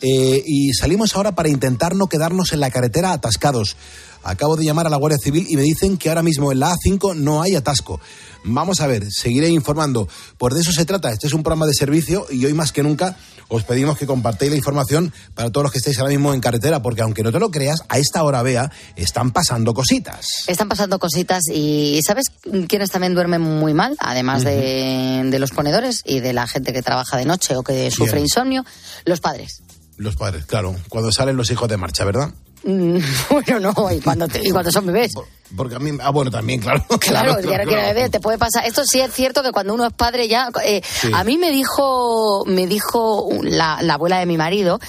[0.00, 3.76] Eh, y salimos ahora para intentar no quedarnos en la carretera atascados.
[4.22, 6.72] Acabo de llamar a la Guardia Civil y me dicen que ahora mismo en la
[6.72, 8.00] A5 no hay atasco.
[8.44, 10.08] Vamos a ver, seguiré informando.
[10.38, 11.10] Pues de eso se trata.
[11.10, 13.16] Este es un programa de servicio y hoy más que nunca
[13.48, 16.82] os pedimos que compartáis la información para todos los que estéis ahora mismo en carretera,
[16.82, 20.26] porque aunque no te lo creas, a esta hora, vea, están pasando cositas.
[20.46, 22.26] Están pasando cositas y ¿sabes
[22.68, 23.96] quiénes también duermen muy mal?
[23.98, 27.90] Además de, de los ponedores y de la gente que trabaja de noche o que
[27.90, 28.64] sufre insomnio,
[29.04, 29.62] los padres.
[29.96, 30.74] Los padres, claro.
[30.88, 32.32] Cuando salen los hijos de marcha, ¿verdad?
[33.30, 35.12] Bueno, no, y cuando, te- y cuando son bebés.
[35.56, 36.84] Porque a mí, ah, bueno, también, claro.
[37.00, 38.64] Claro, día que era bebé te puede pasar.
[38.66, 40.48] Esto sí es cierto que cuando uno es padre ya.
[40.64, 41.10] eh, Sí.
[41.14, 44.80] A mí me dijo, me dijo la, la abuela de mi marido,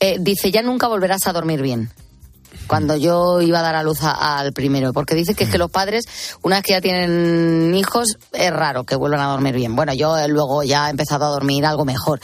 [0.00, 1.90] eh, dice ya nunca volverás a dormir bien.
[2.66, 5.52] Cuando yo iba a dar a luz a- al primero, porque dice que es Mm.
[5.52, 6.04] que los padres,
[6.42, 9.76] una vez que ya tienen hijos, es raro que vuelvan a dormir bien.
[9.76, 12.20] Bueno, yo eh, luego ya he empezado a dormir algo mejor.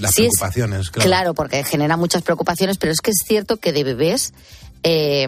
[0.00, 1.06] Las Sí es- preocupaciones, claro.
[1.08, 4.32] Claro, porque genera muchas preocupaciones, pero es que es cierto que de bebés,
[4.82, 5.26] eh,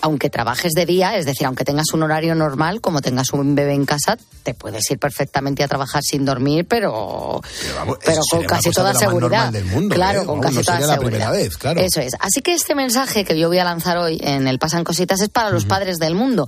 [0.00, 3.74] aunque trabajes de día, es decir, aunque tengas un horario normal, como tengas un bebé
[3.74, 7.40] en casa, te puedes ir perfectamente a trabajar sin dormir, pero,
[7.74, 9.52] vamos, pero con casi toda de seguridad.
[9.52, 10.26] del mundo, claro, ¿eh?
[10.26, 11.32] con Vamos, casi toda la seguridad.
[11.32, 11.80] vez, claro.
[11.80, 12.12] Eso es.
[12.20, 15.28] Así que este mensaje que yo voy a lanzar hoy en el Pasan Cositas es
[15.28, 16.46] para los padres del mundo,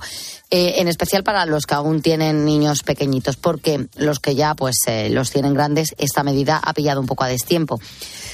[0.49, 4.77] eh, en especial para los que aún tienen niños pequeñitos, porque los que ya pues
[4.87, 7.79] eh, los tienen grandes, esta medida ha pillado un poco a destiempo.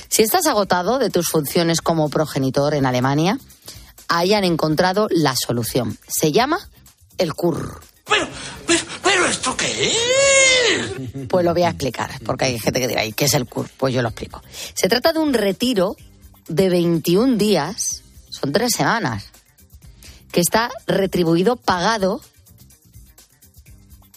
[0.09, 3.37] Si estás agotado de tus funciones como progenitor en Alemania,
[4.07, 5.97] ahí han encontrado la solución.
[6.07, 6.59] Se llama
[7.17, 7.81] el CUR.
[8.05, 11.27] ¿Pero esto qué es?
[11.27, 13.69] Pues lo voy a explicar, porque hay gente que dirá, ¿y qué es el CUR?
[13.77, 14.41] Pues yo lo explico.
[14.73, 15.95] Se trata de un retiro
[16.47, 19.25] de 21 días, son tres semanas,
[20.31, 22.21] que está retribuido, pagado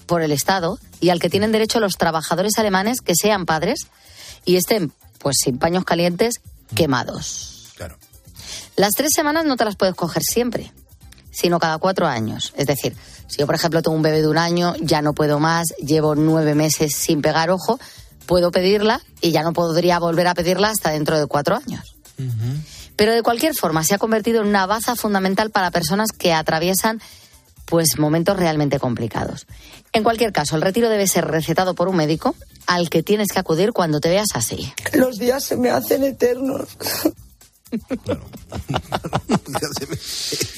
[0.06, 3.86] por el Estado y al que tienen derecho los trabajadores alemanes que sean padres
[4.44, 6.40] y estén, pues, sin paños calientes,
[6.74, 7.59] quemados.
[8.76, 10.72] Las tres semanas no te las puedes coger siempre,
[11.30, 12.52] sino cada cuatro años.
[12.56, 12.96] Es decir,
[13.26, 16.14] si yo, por ejemplo, tengo un bebé de un año, ya no puedo más, llevo
[16.14, 17.78] nueve meses sin pegar ojo,
[18.26, 21.96] puedo pedirla y ya no podría volver a pedirla hasta dentro de cuatro años.
[22.96, 27.00] Pero de cualquier forma se ha convertido en una baza fundamental para personas que atraviesan
[27.64, 29.46] pues momentos realmente complicados.
[29.92, 32.34] En cualquier caso, el retiro debe ser recetado por un médico
[32.66, 34.72] al que tienes que acudir cuando te veas así.
[34.92, 36.76] Los días se me hacen eternos.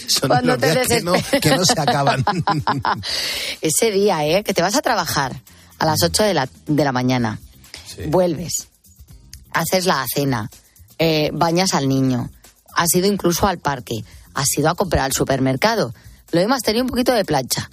[0.08, 2.24] Son Cuando los te días que no, que no se acaban.
[3.60, 4.42] Ese día, ¿eh?
[4.44, 5.40] Que te vas a trabajar
[5.78, 7.38] a las 8 de la, de la mañana.
[8.08, 8.68] Vuelves.
[9.52, 10.50] Haces la cena.
[10.98, 12.30] eh, bañas al niño.
[12.74, 14.04] Has ido incluso al parque.
[14.34, 15.92] Has ido a comprar al supermercado.
[16.30, 17.70] Lo demás tenía un poquito de plancha.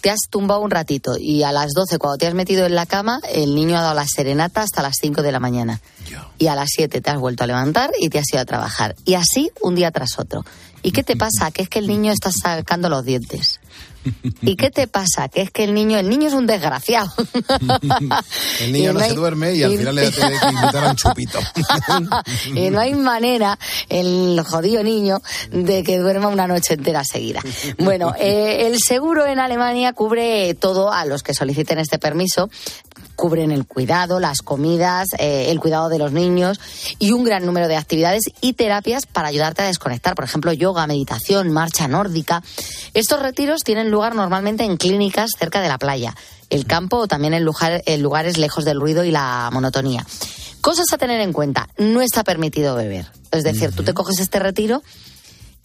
[0.00, 2.86] Te has tumbado un ratito y a las 12, cuando te has metido en la
[2.86, 5.80] cama, el niño ha dado la serenata hasta las 5 de la mañana.
[6.38, 8.94] Y a las 7 te has vuelto a levantar y te has ido a trabajar.
[9.04, 10.44] Y así un día tras otro.
[10.82, 11.50] ¿Y qué te pasa?
[11.50, 13.58] Que es que el niño está sacando los dientes.
[14.40, 15.28] ¿Y qué te pasa?
[15.28, 17.12] Que es que el niño, el niño es un desgraciado.
[18.60, 20.84] El niño no no hay- se duerme y al y- final le tiene que invitar
[20.84, 21.38] a un chupito.
[22.54, 23.58] y no hay manera,
[23.88, 27.40] el jodido niño, de que duerma una noche entera seguida.
[27.78, 32.48] Bueno, eh, el seguro en Alemania cubre todo a los que soliciten este permiso.
[33.18, 36.60] Cubren el cuidado, las comidas, eh, el cuidado de los niños
[37.00, 40.14] y un gran número de actividades y terapias para ayudarte a desconectar.
[40.14, 42.44] Por ejemplo, yoga, meditación, marcha nórdica.
[42.94, 46.14] Estos retiros tienen lugar normalmente en clínicas cerca de la playa,
[46.48, 50.06] el campo o también en, lugar- en lugares lejos del ruido y la monotonía.
[50.60, 51.68] Cosas a tener en cuenta.
[51.76, 53.06] No está permitido beber.
[53.32, 54.80] Es decir, tú te coges este retiro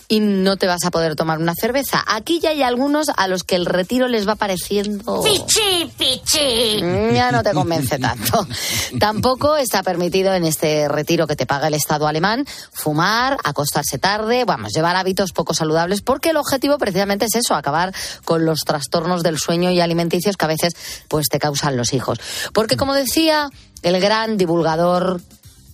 [0.07, 2.03] y no te vas a poder tomar una cerveza.
[2.07, 5.23] Aquí ya hay algunos a los que el retiro les va pareciendo...
[5.23, 6.81] Pichi, pichi.
[6.83, 8.45] Mm, Ya no te convence tanto.
[8.99, 14.45] Tampoco está permitido en este retiro que te paga el Estado alemán fumar, acostarse tarde,
[14.45, 17.93] vamos, llevar hábitos poco saludables, porque el objetivo precisamente es eso, acabar
[18.25, 20.73] con los trastornos del sueño y alimenticios que a veces
[21.07, 22.19] pues te causan los hijos.
[22.53, 23.49] Porque como decía
[23.81, 25.21] el gran divulgador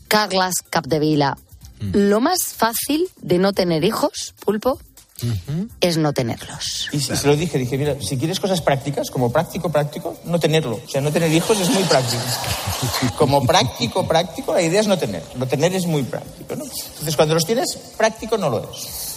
[0.08, 1.38] Carlas Capdevila,
[1.80, 4.80] lo más fácil de no tener hijos, pulpo,
[5.82, 6.88] es no tenerlos.
[6.94, 10.40] Y se se lo dije, dije, mira, si quieres cosas prácticas, como práctico, práctico, no
[10.40, 10.80] tenerlo.
[10.86, 12.22] O sea, no tener hijos es muy práctico.
[13.18, 15.22] Como práctico, práctico, la idea es no tener.
[15.36, 16.64] No tener es muy práctico, ¿no?
[16.64, 19.16] Entonces, cuando los tienes, práctico no lo es.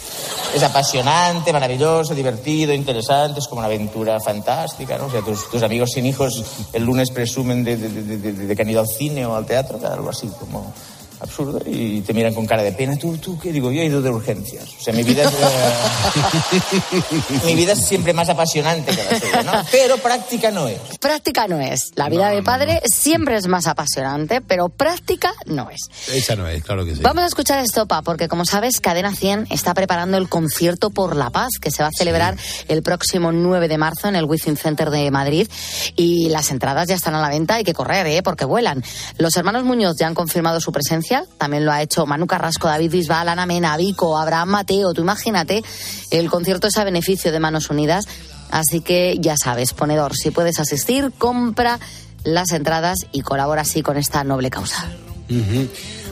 [0.56, 5.06] Es apasionante, maravilloso, divertido, interesante, es como una aventura fantástica, ¿no?
[5.06, 6.42] O sea, tus, tus amigos sin hijos
[6.72, 9.46] el lunes presumen de, de- de- de- de que han ido al cine o al
[9.46, 10.74] teatro, algo así, como
[11.23, 12.97] absurdo, y te miran con cara de pena.
[12.97, 13.70] ¿Tú, tú qué digo?
[13.70, 14.68] Yo he ido de urgencias.
[14.79, 17.03] O sea, mi vida es, eh,
[17.47, 19.53] mi vida es siempre más apasionante que la suya, ¿no?
[19.70, 20.79] Pero práctica no es.
[21.01, 21.93] Práctica no es.
[21.95, 25.81] La vida de padre siempre es más apasionante, pero práctica no es.
[26.12, 27.03] Esa no es, claro que sí.
[27.03, 31.31] Vamos a escuchar Estopa, porque como sabes, Cadena 100 está preparando el concierto por la
[31.31, 32.37] paz, que se va a celebrar
[32.68, 35.49] el próximo 9 de marzo en el Wizzing Center de Madrid.
[35.97, 38.23] Y las entradas ya están a la venta, hay que correr, ¿eh?
[38.23, 38.83] porque vuelan.
[39.18, 42.90] Los hermanos Muñoz ya han confirmado su presencia, también lo ha hecho Manu Carrasco, David
[42.90, 44.92] Bisbal, Ana Mena, Vico, Abraham Mateo.
[44.92, 45.62] Tú imagínate,
[46.10, 48.06] el concierto es a beneficio de Manos Unidas.
[48.50, 51.80] Así que ya sabes, ponedor, si puedes asistir, compra
[52.24, 54.90] las entradas y colabora así con esta noble causa.
[55.30, 55.68] Ujú.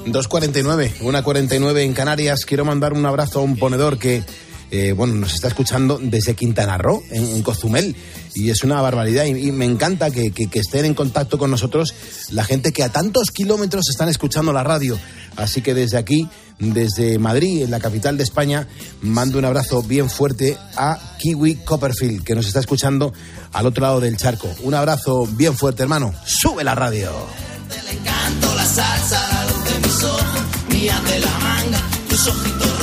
[0.07, 2.45] 2.49, una 49 en Canarias.
[2.47, 4.25] Quiero mandar un abrazo a un ponedor que,
[4.71, 7.95] eh, bueno, nos está escuchando desde Quintana Roo, en, en Cozumel.
[8.35, 9.25] Y es una barbaridad.
[9.25, 11.95] Y, me encanta que, que- estén en contacto con nosotros
[12.31, 14.99] la gente que a tantos kilómetros están escuchando la radio.
[15.37, 16.29] Así que desde aquí,
[16.59, 18.67] desde Madrid, en la capital de España,
[19.03, 23.13] mando un abrazo bien fuerte a Kiwi Copperfield, que nos está escuchando
[23.53, 24.49] al otro lado del charco.
[24.63, 26.15] Un abrazo bien fuerte, hermano.
[26.25, 27.11] Sube la radio.
[28.05, 32.80] Canto la salsa, la luz de mis ojos, de la manga, tus ojitos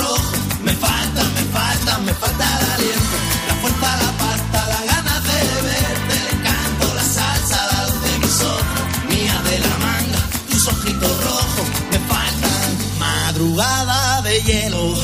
[13.58, 14.94] de hielo.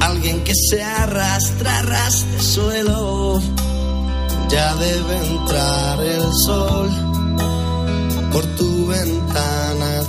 [0.00, 3.40] Alguien que se arrastra, arrastre suelo.
[4.48, 6.90] Ya debe entrar el sol
[8.32, 10.02] por tu ventana.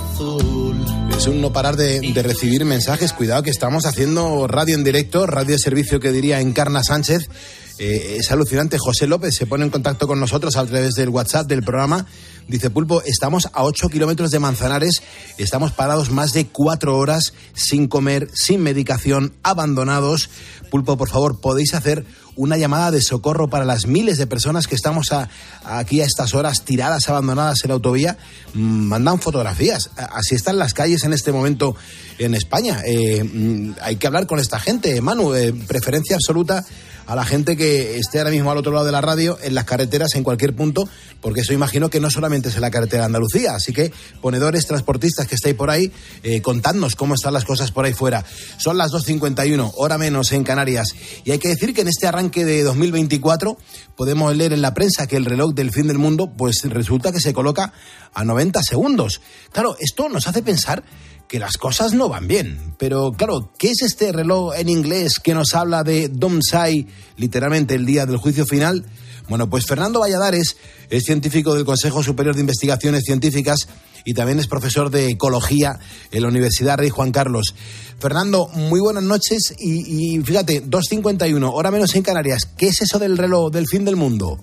[1.16, 3.14] Es un no parar de, recibir mensajes.
[3.14, 7.30] Cuidado que estamos haciendo radio en directo, radio de servicio que diría Encarna Sánchez.
[7.78, 8.76] Eh, es alucinante.
[8.78, 12.06] José López se pone en contacto con nosotros a través del WhatsApp del programa.
[12.48, 15.02] Dice, Pulpo, estamos a 8 kilómetros de Manzanares,
[15.38, 20.28] estamos parados más de cuatro horas sin comer, sin medicación, abandonados.
[20.70, 22.04] Pulpo, por favor, podéis hacer
[22.36, 25.28] una llamada de socorro para las miles de personas que estamos a-
[25.64, 28.16] aquí a estas horas tiradas, abandonadas en la autovía.
[28.54, 29.90] Mm, Mandan fotografías.
[29.96, 31.74] Así están las calles en este momento
[32.18, 32.82] en España.
[32.86, 35.34] Eh, mm, hay que hablar con esta gente, Manu.
[35.34, 36.64] eh, preferencia absoluta
[37.06, 39.64] a la gente que esté ahora mismo al otro lado de la radio, en las
[39.64, 40.88] carreteras, en cualquier punto,
[41.20, 43.54] porque eso imagino que no solamente es en la carretera de Andalucía.
[43.54, 45.92] Así que, ponedores, transportistas que estáis por ahí,
[46.22, 48.24] eh, contadnos cómo están las cosas por ahí fuera.
[48.58, 50.88] Son las 2.51, hora menos en Canarias.
[51.24, 53.56] Y hay que decir que en este arranque de 2024
[53.96, 57.20] podemos leer en la prensa que el reloj del fin del mundo, pues resulta que
[57.20, 57.72] se coloca
[58.12, 59.20] a 90 segundos.
[59.52, 60.82] Claro, esto nos hace pensar
[61.28, 62.74] que las cosas no van bien.
[62.78, 67.86] Pero claro, ¿qué es este reloj en inglés que nos habla de Domsai, literalmente el
[67.86, 68.84] día del juicio final?
[69.28, 70.56] Bueno, pues Fernando Valladares
[70.88, 73.68] es científico del Consejo Superior de Investigaciones Científicas
[74.04, 75.80] y también es profesor de ecología
[76.12, 77.54] en la Universidad Rey Juan Carlos.
[77.98, 82.46] Fernando, muy buenas noches y, y fíjate, 2.51, hora menos en Canarias.
[82.56, 84.38] ¿Qué es eso del reloj del fin del mundo?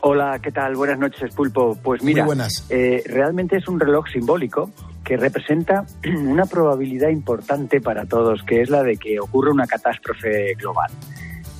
[0.00, 0.74] Hola, ¿qué tal?
[0.74, 1.78] Buenas noches, Pulpo.
[1.82, 2.26] Pues mira,
[2.70, 4.70] eh, realmente es un reloj simbólico
[5.04, 5.84] que representa
[6.26, 10.90] una probabilidad importante para todos, que es la de que ocurra una catástrofe global.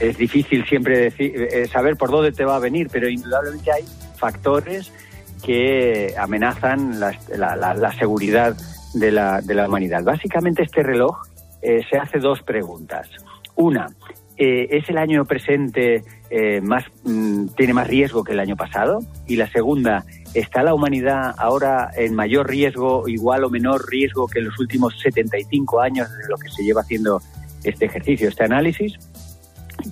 [0.01, 3.85] Es difícil siempre decir, eh, saber por dónde te va a venir, pero indudablemente hay
[4.17, 4.91] factores
[5.45, 8.57] que amenazan la, la- la- la seguridad
[8.95, 10.03] de la, de la humanidad.
[10.03, 11.17] Básicamente este reloj
[11.63, 13.09] eh, se hace dos preguntas.
[13.57, 13.87] Una,
[14.37, 18.99] eh, ¿es el año presente eh, más mm, tiene más riesgo que el año pasado?
[19.29, 20.05] Y la segunda,
[20.35, 24.99] ¿está la humanidad ahora en mayor riesgo, igual o menor riesgo que en los últimos
[25.01, 27.23] 75 años de lo que se lleva haciendo
[27.63, 28.95] este ejercicio, este análisis?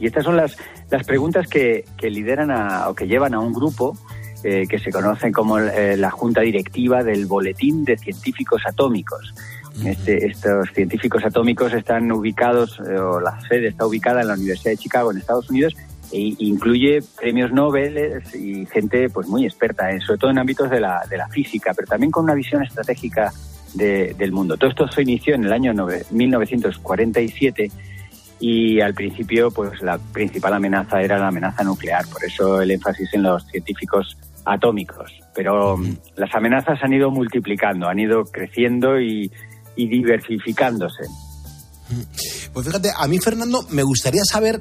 [0.01, 0.57] Y estas son las,
[0.91, 3.97] las preguntas que, lideran a, o que llevan a un grupo
[4.43, 9.33] eh, que se conocen como la Junta Directiva del Boletín de Científicos Atómicos.
[9.85, 14.73] Este- estos científicos atómicos están ubicados, eh, o la sede está ubicada en la Universidad
[14.73, 15.75] de Chicago, en Estados Unidos,
[16.13, 20.79] e incluye premios Nobel y gente pues muy experta, en- sobre todo en ámbitos de
[20.81, 23.33] la, de la física, pero también con una visión estratégica
[23.75, 24.59] de- del mundo.
[24.59, 27.71] Todo esto se inició en el año nove- 1947
[28.41, 33.15] y al principio pues la principal amenaza era la amenaza nuclear, por eso el énfasis
[33.15, 35.11] en los científicos atómicos.
[35.35, 35.79] Pero
[36.17, 39.31] las amenazas han ido multiplicando, han ido creciendo y,
[39.77, 41.05] y diversificándose.
[42.53, 44.61] Pues fíjate, a mí, Fernando, me gustaría saber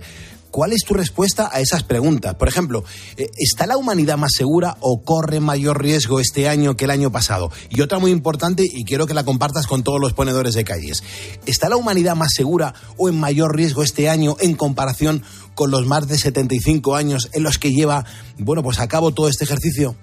[0.51, 2.35] cuál es tu respuesta a esas preguntas.
[2.35, 2.83] Por ejemplo,
[3.17, 7.11] eh, ¿está la humanidad más segura o corre mayor riesgo este año que el año
[7.11, 7.51] pasado?
[7.69, 11.03] Y otra muy importante, y quiero que la compartas con todos los ponedores de calles.
[11.45, 15.23] ¿Está la humanidad más segura o en mayor riesgo este año en comparación
[15.55, 18.05] con los más de 75 años en los que lleva,
[18.37, 19.95] bueno, pues a cabo todo este ejercicio?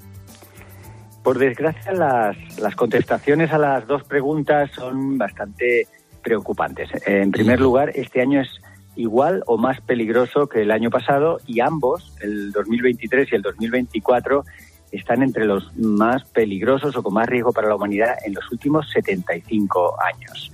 [1.28, 5.86] Por desgracia, las, las contestaciones a las dos preguntas son bastante
[6.22, 6.88] preocupantes.
[7.06, 8.48] En primer lugar, este año es
[8.96, 14.42] igual o más peligroso que el año pasado y ambos, el 2023 y el 2024,
[14.90, 18.90] están entre los más peligrosos o con más riesgo para la humanidad en los últimos
[18.90, 20.50] 75 años.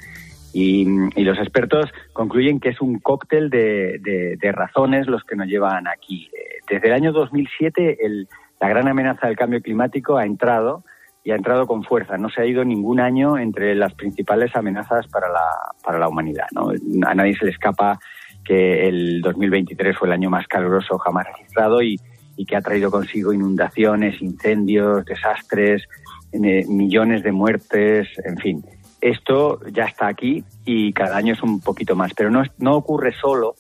[0.53, 0.87] Y,
[1.23, 4.01] los expertos concluyen que es un cóctel de,
[4.41, 6.31] de, razones los que nos llevan aquí.
[6.69, 8.29] Desde el año 2007 el,
[8.61, 10.85] la gran amenaza del cambio climático ha entrado
[11.23, 12.19] y ha entrado con fuerza.
[12.19, 16.47] No se ha ido ningún año entre las principales amenazas para la, para la humanidad.
[16.53, 16.71] ¿no?
[17.07, 17.99] A nadie se le escapa
[18.45, 21.99] que el 2023 fue el año más caluroso jamás registrado y,
[22.37, 25.89] y que ha traído consigo inundaciones, incendios, desastres,
[26.33, 28.65] eh, millones de muertes, en fin.
[29.01, 33.13] Esto ya está aquí y cada año es un poquito más, pero no, no ocurre
[33.13, 33.55] solo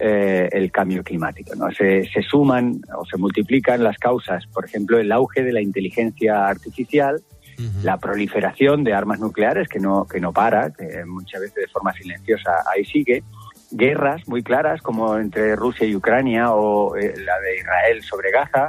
[0.00, 1.54] eh, el cambio climático.
[1.54, 1.70] ¿no?
[1.72, 6.46] Se, se, suman o se multiplican las causas, por ejemplo, el auge de la inteligencia
[6.46, 7.82] artificial, uh -huh.
[7.82, 11.92] la proliferación de armas nucleares que no, que no para, que muchas veces de forma
[11.92, 13.22] silenciosa ahí sigue,
[13.70, 18.68] guerras muy claras como entre Rusia y Ucrania o eh, la de Israel sobre Gaza,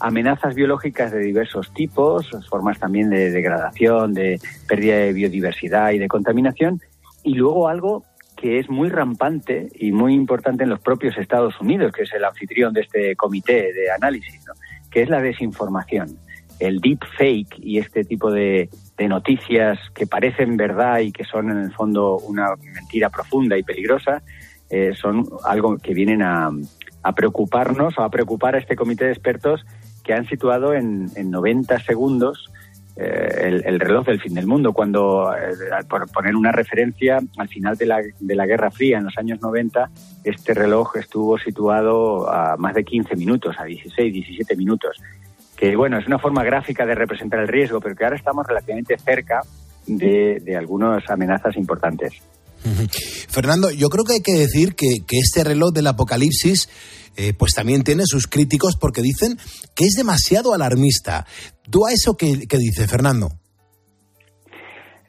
[0.00, 6.08] amenazas biológicas de diversos tipos, formas también de degradación, de pérdida de biodiversidad y de
[6.08, 6.80] contaminación,
[7.22, 8.04] y luego algo
[8.42, 12.24] que es muy rampante y muy importante en los propios Estados Unidos, que es el
[12.24, 14.54] anfitrión de este comité de análisis, ¿no?
[14.90, 16.18] que es la desinformación.
[16.58, 18.68] El deep fake y este tipo de,
[18.98, 24.22] noticias que parecen verdad y que son en el fondo una mentira profunda y peligrosa,
[24.70, 26.50] eh, son algo que vienen a,
[27.02, 29.64] a, preocuparnos o a preocupar a este comité de expertos
[30.04, 32.48] que han situado en, en 90 segundos
[32.96, 35.54] el, el, reloj del fin del mundo, cuando, eh,
[35.88, 39.40] por poner una referencia, al final de la, de la Guerra Fría, en los años
[39.40, 39.90] 90,
[40.24, 45.00] este reloj estuvo situado a más de 15 minutos, a 16, 17 minutos,
[45.56, 48.98] que bueno, es una forma gráfica de representar el riesgo, pero que ahora estamos relativamente
[48.98, 49.40] cerca
[49.86, 52.22] de, de algunas amenazas importantes.
[53.28, 56.68] Fernando, yo creo que hay que decir que, este reloj del apocalipsis
[57.16, 59.36] eh, pues también tiene sus críticos porque dicen
[59.74, 61.26] que es demasiado alarmista.
[61.70, 63.28] ¿Tú a eso qué, dices, Fernando?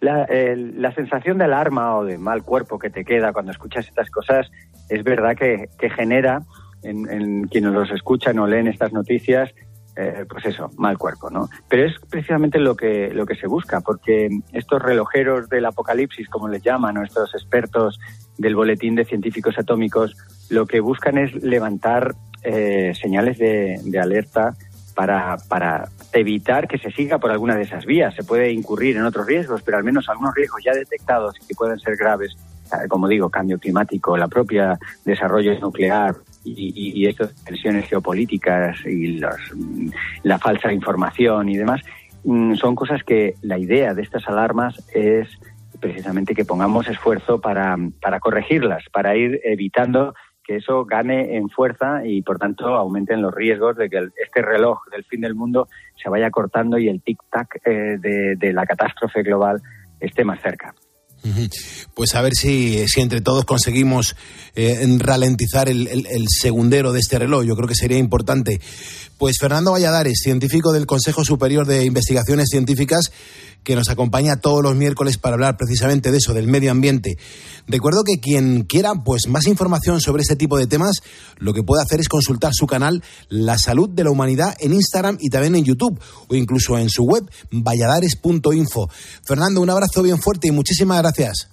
[0.02, 4.48] La, sensación de alarma o de mal cuerpo que te queda cuando escuchas estas cosas
[4.90, 6.42] es verdad que, que genera
[6.84, 9.50] en, en, quienes los escuchan o leen estas noticias
[9.96, 11.50] eh, pues eso, mal cuerpo, ¿no?
[11.70, 16.48] Pero es precisamente lo que, lo que se busca, porque estos relojeros del apocalipsis, como
[16.48, 18.00] les llaman, o estos expertos
[18.38, 20.16] del boletín de científicos atómicos,
[20.50, 24.56] lo que buscan es levantar eh, señales de, alerta
[24.96, 28.16] para, para, evitar que se siga por alguna de esas vías.
[28.16, 31.56] Se puede incurrir en otros riesgos, pero al menos algunos riesgos ya detectados y que
[31.56, 32.36] pueden ser graves,
[32.72, 39.18] eh, como digo, cambio climático, la propia desarrollo nuclear, y, y, estas tensiones geopolíticas y
[39.18, 39.36] los,
[40.24, 41.82] la falsa información y demás,
[42.24, 45.28] mm, son cosas que la idea de estas alarmas es
[45.80, 50.14] precisamente que pongamos esfuerzo para, para corregirlas, para ir evitando
[50.44, 54.80] que eso gane en fuerza y por tanto aumenten los riesgos de que este reloj
[54.92, 55.68] del fin del mundo
[56.02, 59.62] se vaya cortando y el tic-tac eh, de, de la catástrofe global
[60.00, 60.74] esté más cerca.
[61.94, 64.16] Pues a ver si, si entre todos conseguimos
[64.56, 67.46] eh, ralentizar el, el, el, segundero de este reloj.
[67.46, 68.60] Yo creo que sería importante.
[69.18, 73.12] Pues Fernando Valladares, científico del Consejo Superior de Investigaciones Científicas,
[73.64, 77.18] que nos acompaña todos los miércoles para hablar precisamente de eso, del medio ambiente.
[77.68, 81.02] Recuerdo que quien quiera pues más información sobre este tipo de temas,
[81.38, 85.18] lo que puede hacer es consultar su canal La Salud de la Humanidad en Instagram
[85.20, 88.90] y también en YouTube o incluso en su web valladares.info.
[89.26, 91.50] Fernando, un abrazo bien fuerte y muchísimas gracias.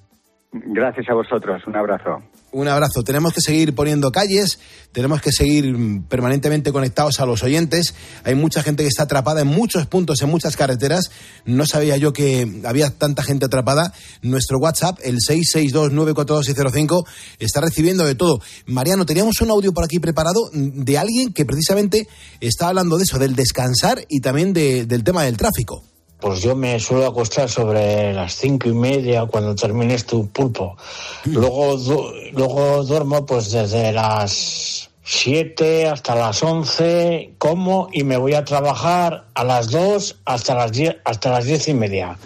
[0.53, 2.23] Gracias a vosotros, un abrazo.
[2.53, 3.05] Un abrazo.
[3.05, 4.59] Tenemos que seguir poniendo calles,
[4.91, 5.73] tenemos que seguir
[6.09, 7.95] permanentemente conectados a los oyentes.
[8.25, 11.11] Hay mucha gente que está atrapada en muchos puntos, en muchas carreteras.
[11.45, 13.95] No sabía yo que había tanta gente atrapada.
[14.23, 17.07] Nuestro WhatsApp, el 662942605,
[17.39, 18.41] está recibiendo de todo.
[18.67, 22.09] Mariano, teníamos un audio por aquí preparado de alguien que precisamente
[22.41, 25.85] está hablando de eso, del descansar y también de, del tema del tráfico.
[26.21, 30.77] Pues yo me suelo acostar sobre las cinco y media cuando termines tu pulpo.
[31.25, 38.35] Luego, du luego duermo pues desde las siete hasta las once, como y me voy
[38.35, 42.17] a trabajar a las dos hasta las diez, hasta las diez y media.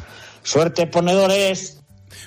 [0.42, 1.78] Suerte, ponedores.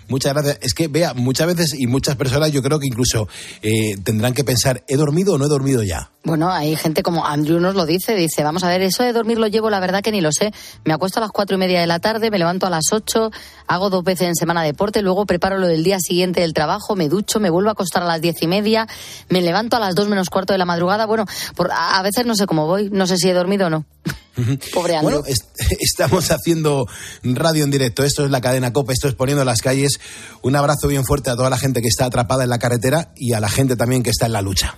[0.07, 0.59] Muchas gracias.
[0.61, 3.27] Es que, vea, muchas veces y muchas personas yo creo que incluso
[3.61, 6.11] eh, tendrán que pensar, ¿he dormido o no he dormido ya?
[6.27, 9.39] Bueno, hay gente como Andrew nos lo dice, dice, vamos a ver, eso de dormir
[9.39, 10.51] lo llevo, la verdad que ni lo sé.
[10.83, 13.31] Me acuesto a las cuatro y media de la tarde, me levanto a las ocho,
[13.65, 17.07] hago dos veces en semana deporte, luego preparo lo del día siguiente del trabajo, me
[17.07, 18.89] ducho, me vuelvo a acostar a las diez y media,
[19.29, 21.05] me levanto a las dos menos cuarto de la madrugada.
[21.05, 21.23] Bueno,
[21.55, 23.85] por, a veces no sé cómo voy, no sé si he dormido o no.
[24.73, 25.21] Pobre Andrew.
[25.21, 25.37] Bueno,
[25.79, 26.87] estamos haciendo
[27.23, 28.03] radio en directo.
[28.03, 29.97] Esto es la cadena COPE, esto es poniendo las calles.
[30.41, 33.31] Un abrazo bien fuerte a toda la gente que está atrapada en la carretera y
[33.31, 34.77] a la gente también que está en la lucha.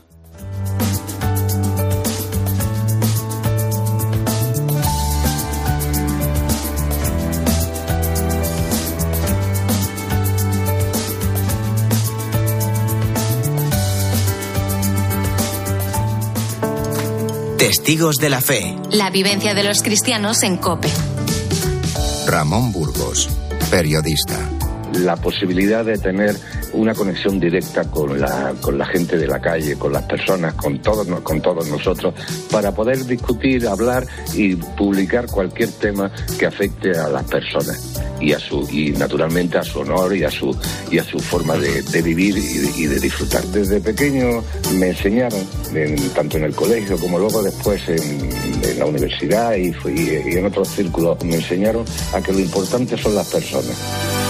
[17.59, 18.73] Testigos de la Fe.
[18.89, 20.87] La vivencia de los cristianos en Cope.
[22.25, 23.27] Ramón Burgos,
[23.69, 24.39] periodista.
[24.93, 26.37] La posibilidad de tener
[26.73, 30.79] una conexión directa con la, con la gente de la calle, con las personas, con
[30.81, 32.13] todos, con todos nosotros,
[32.51, 38.39] para poder discutir, hablar y publicar cualquier tema que afecte a las personas y a
[38.39, 40.55] su y naturalmente a su honor y a su
[40.91, 43.43] y a su forma de, vivir y de, disfrutar.
[43.45, 44.43] Desde pequeño
[44.73, 45.39] me enseñaron,
[46.13, 48.29] tanto en el colegio como luego después en,
[48.77, 53.27] la universidad y, y en otros círculos, me enseñaron a que lo importante son las
[53.27, 54.28] personas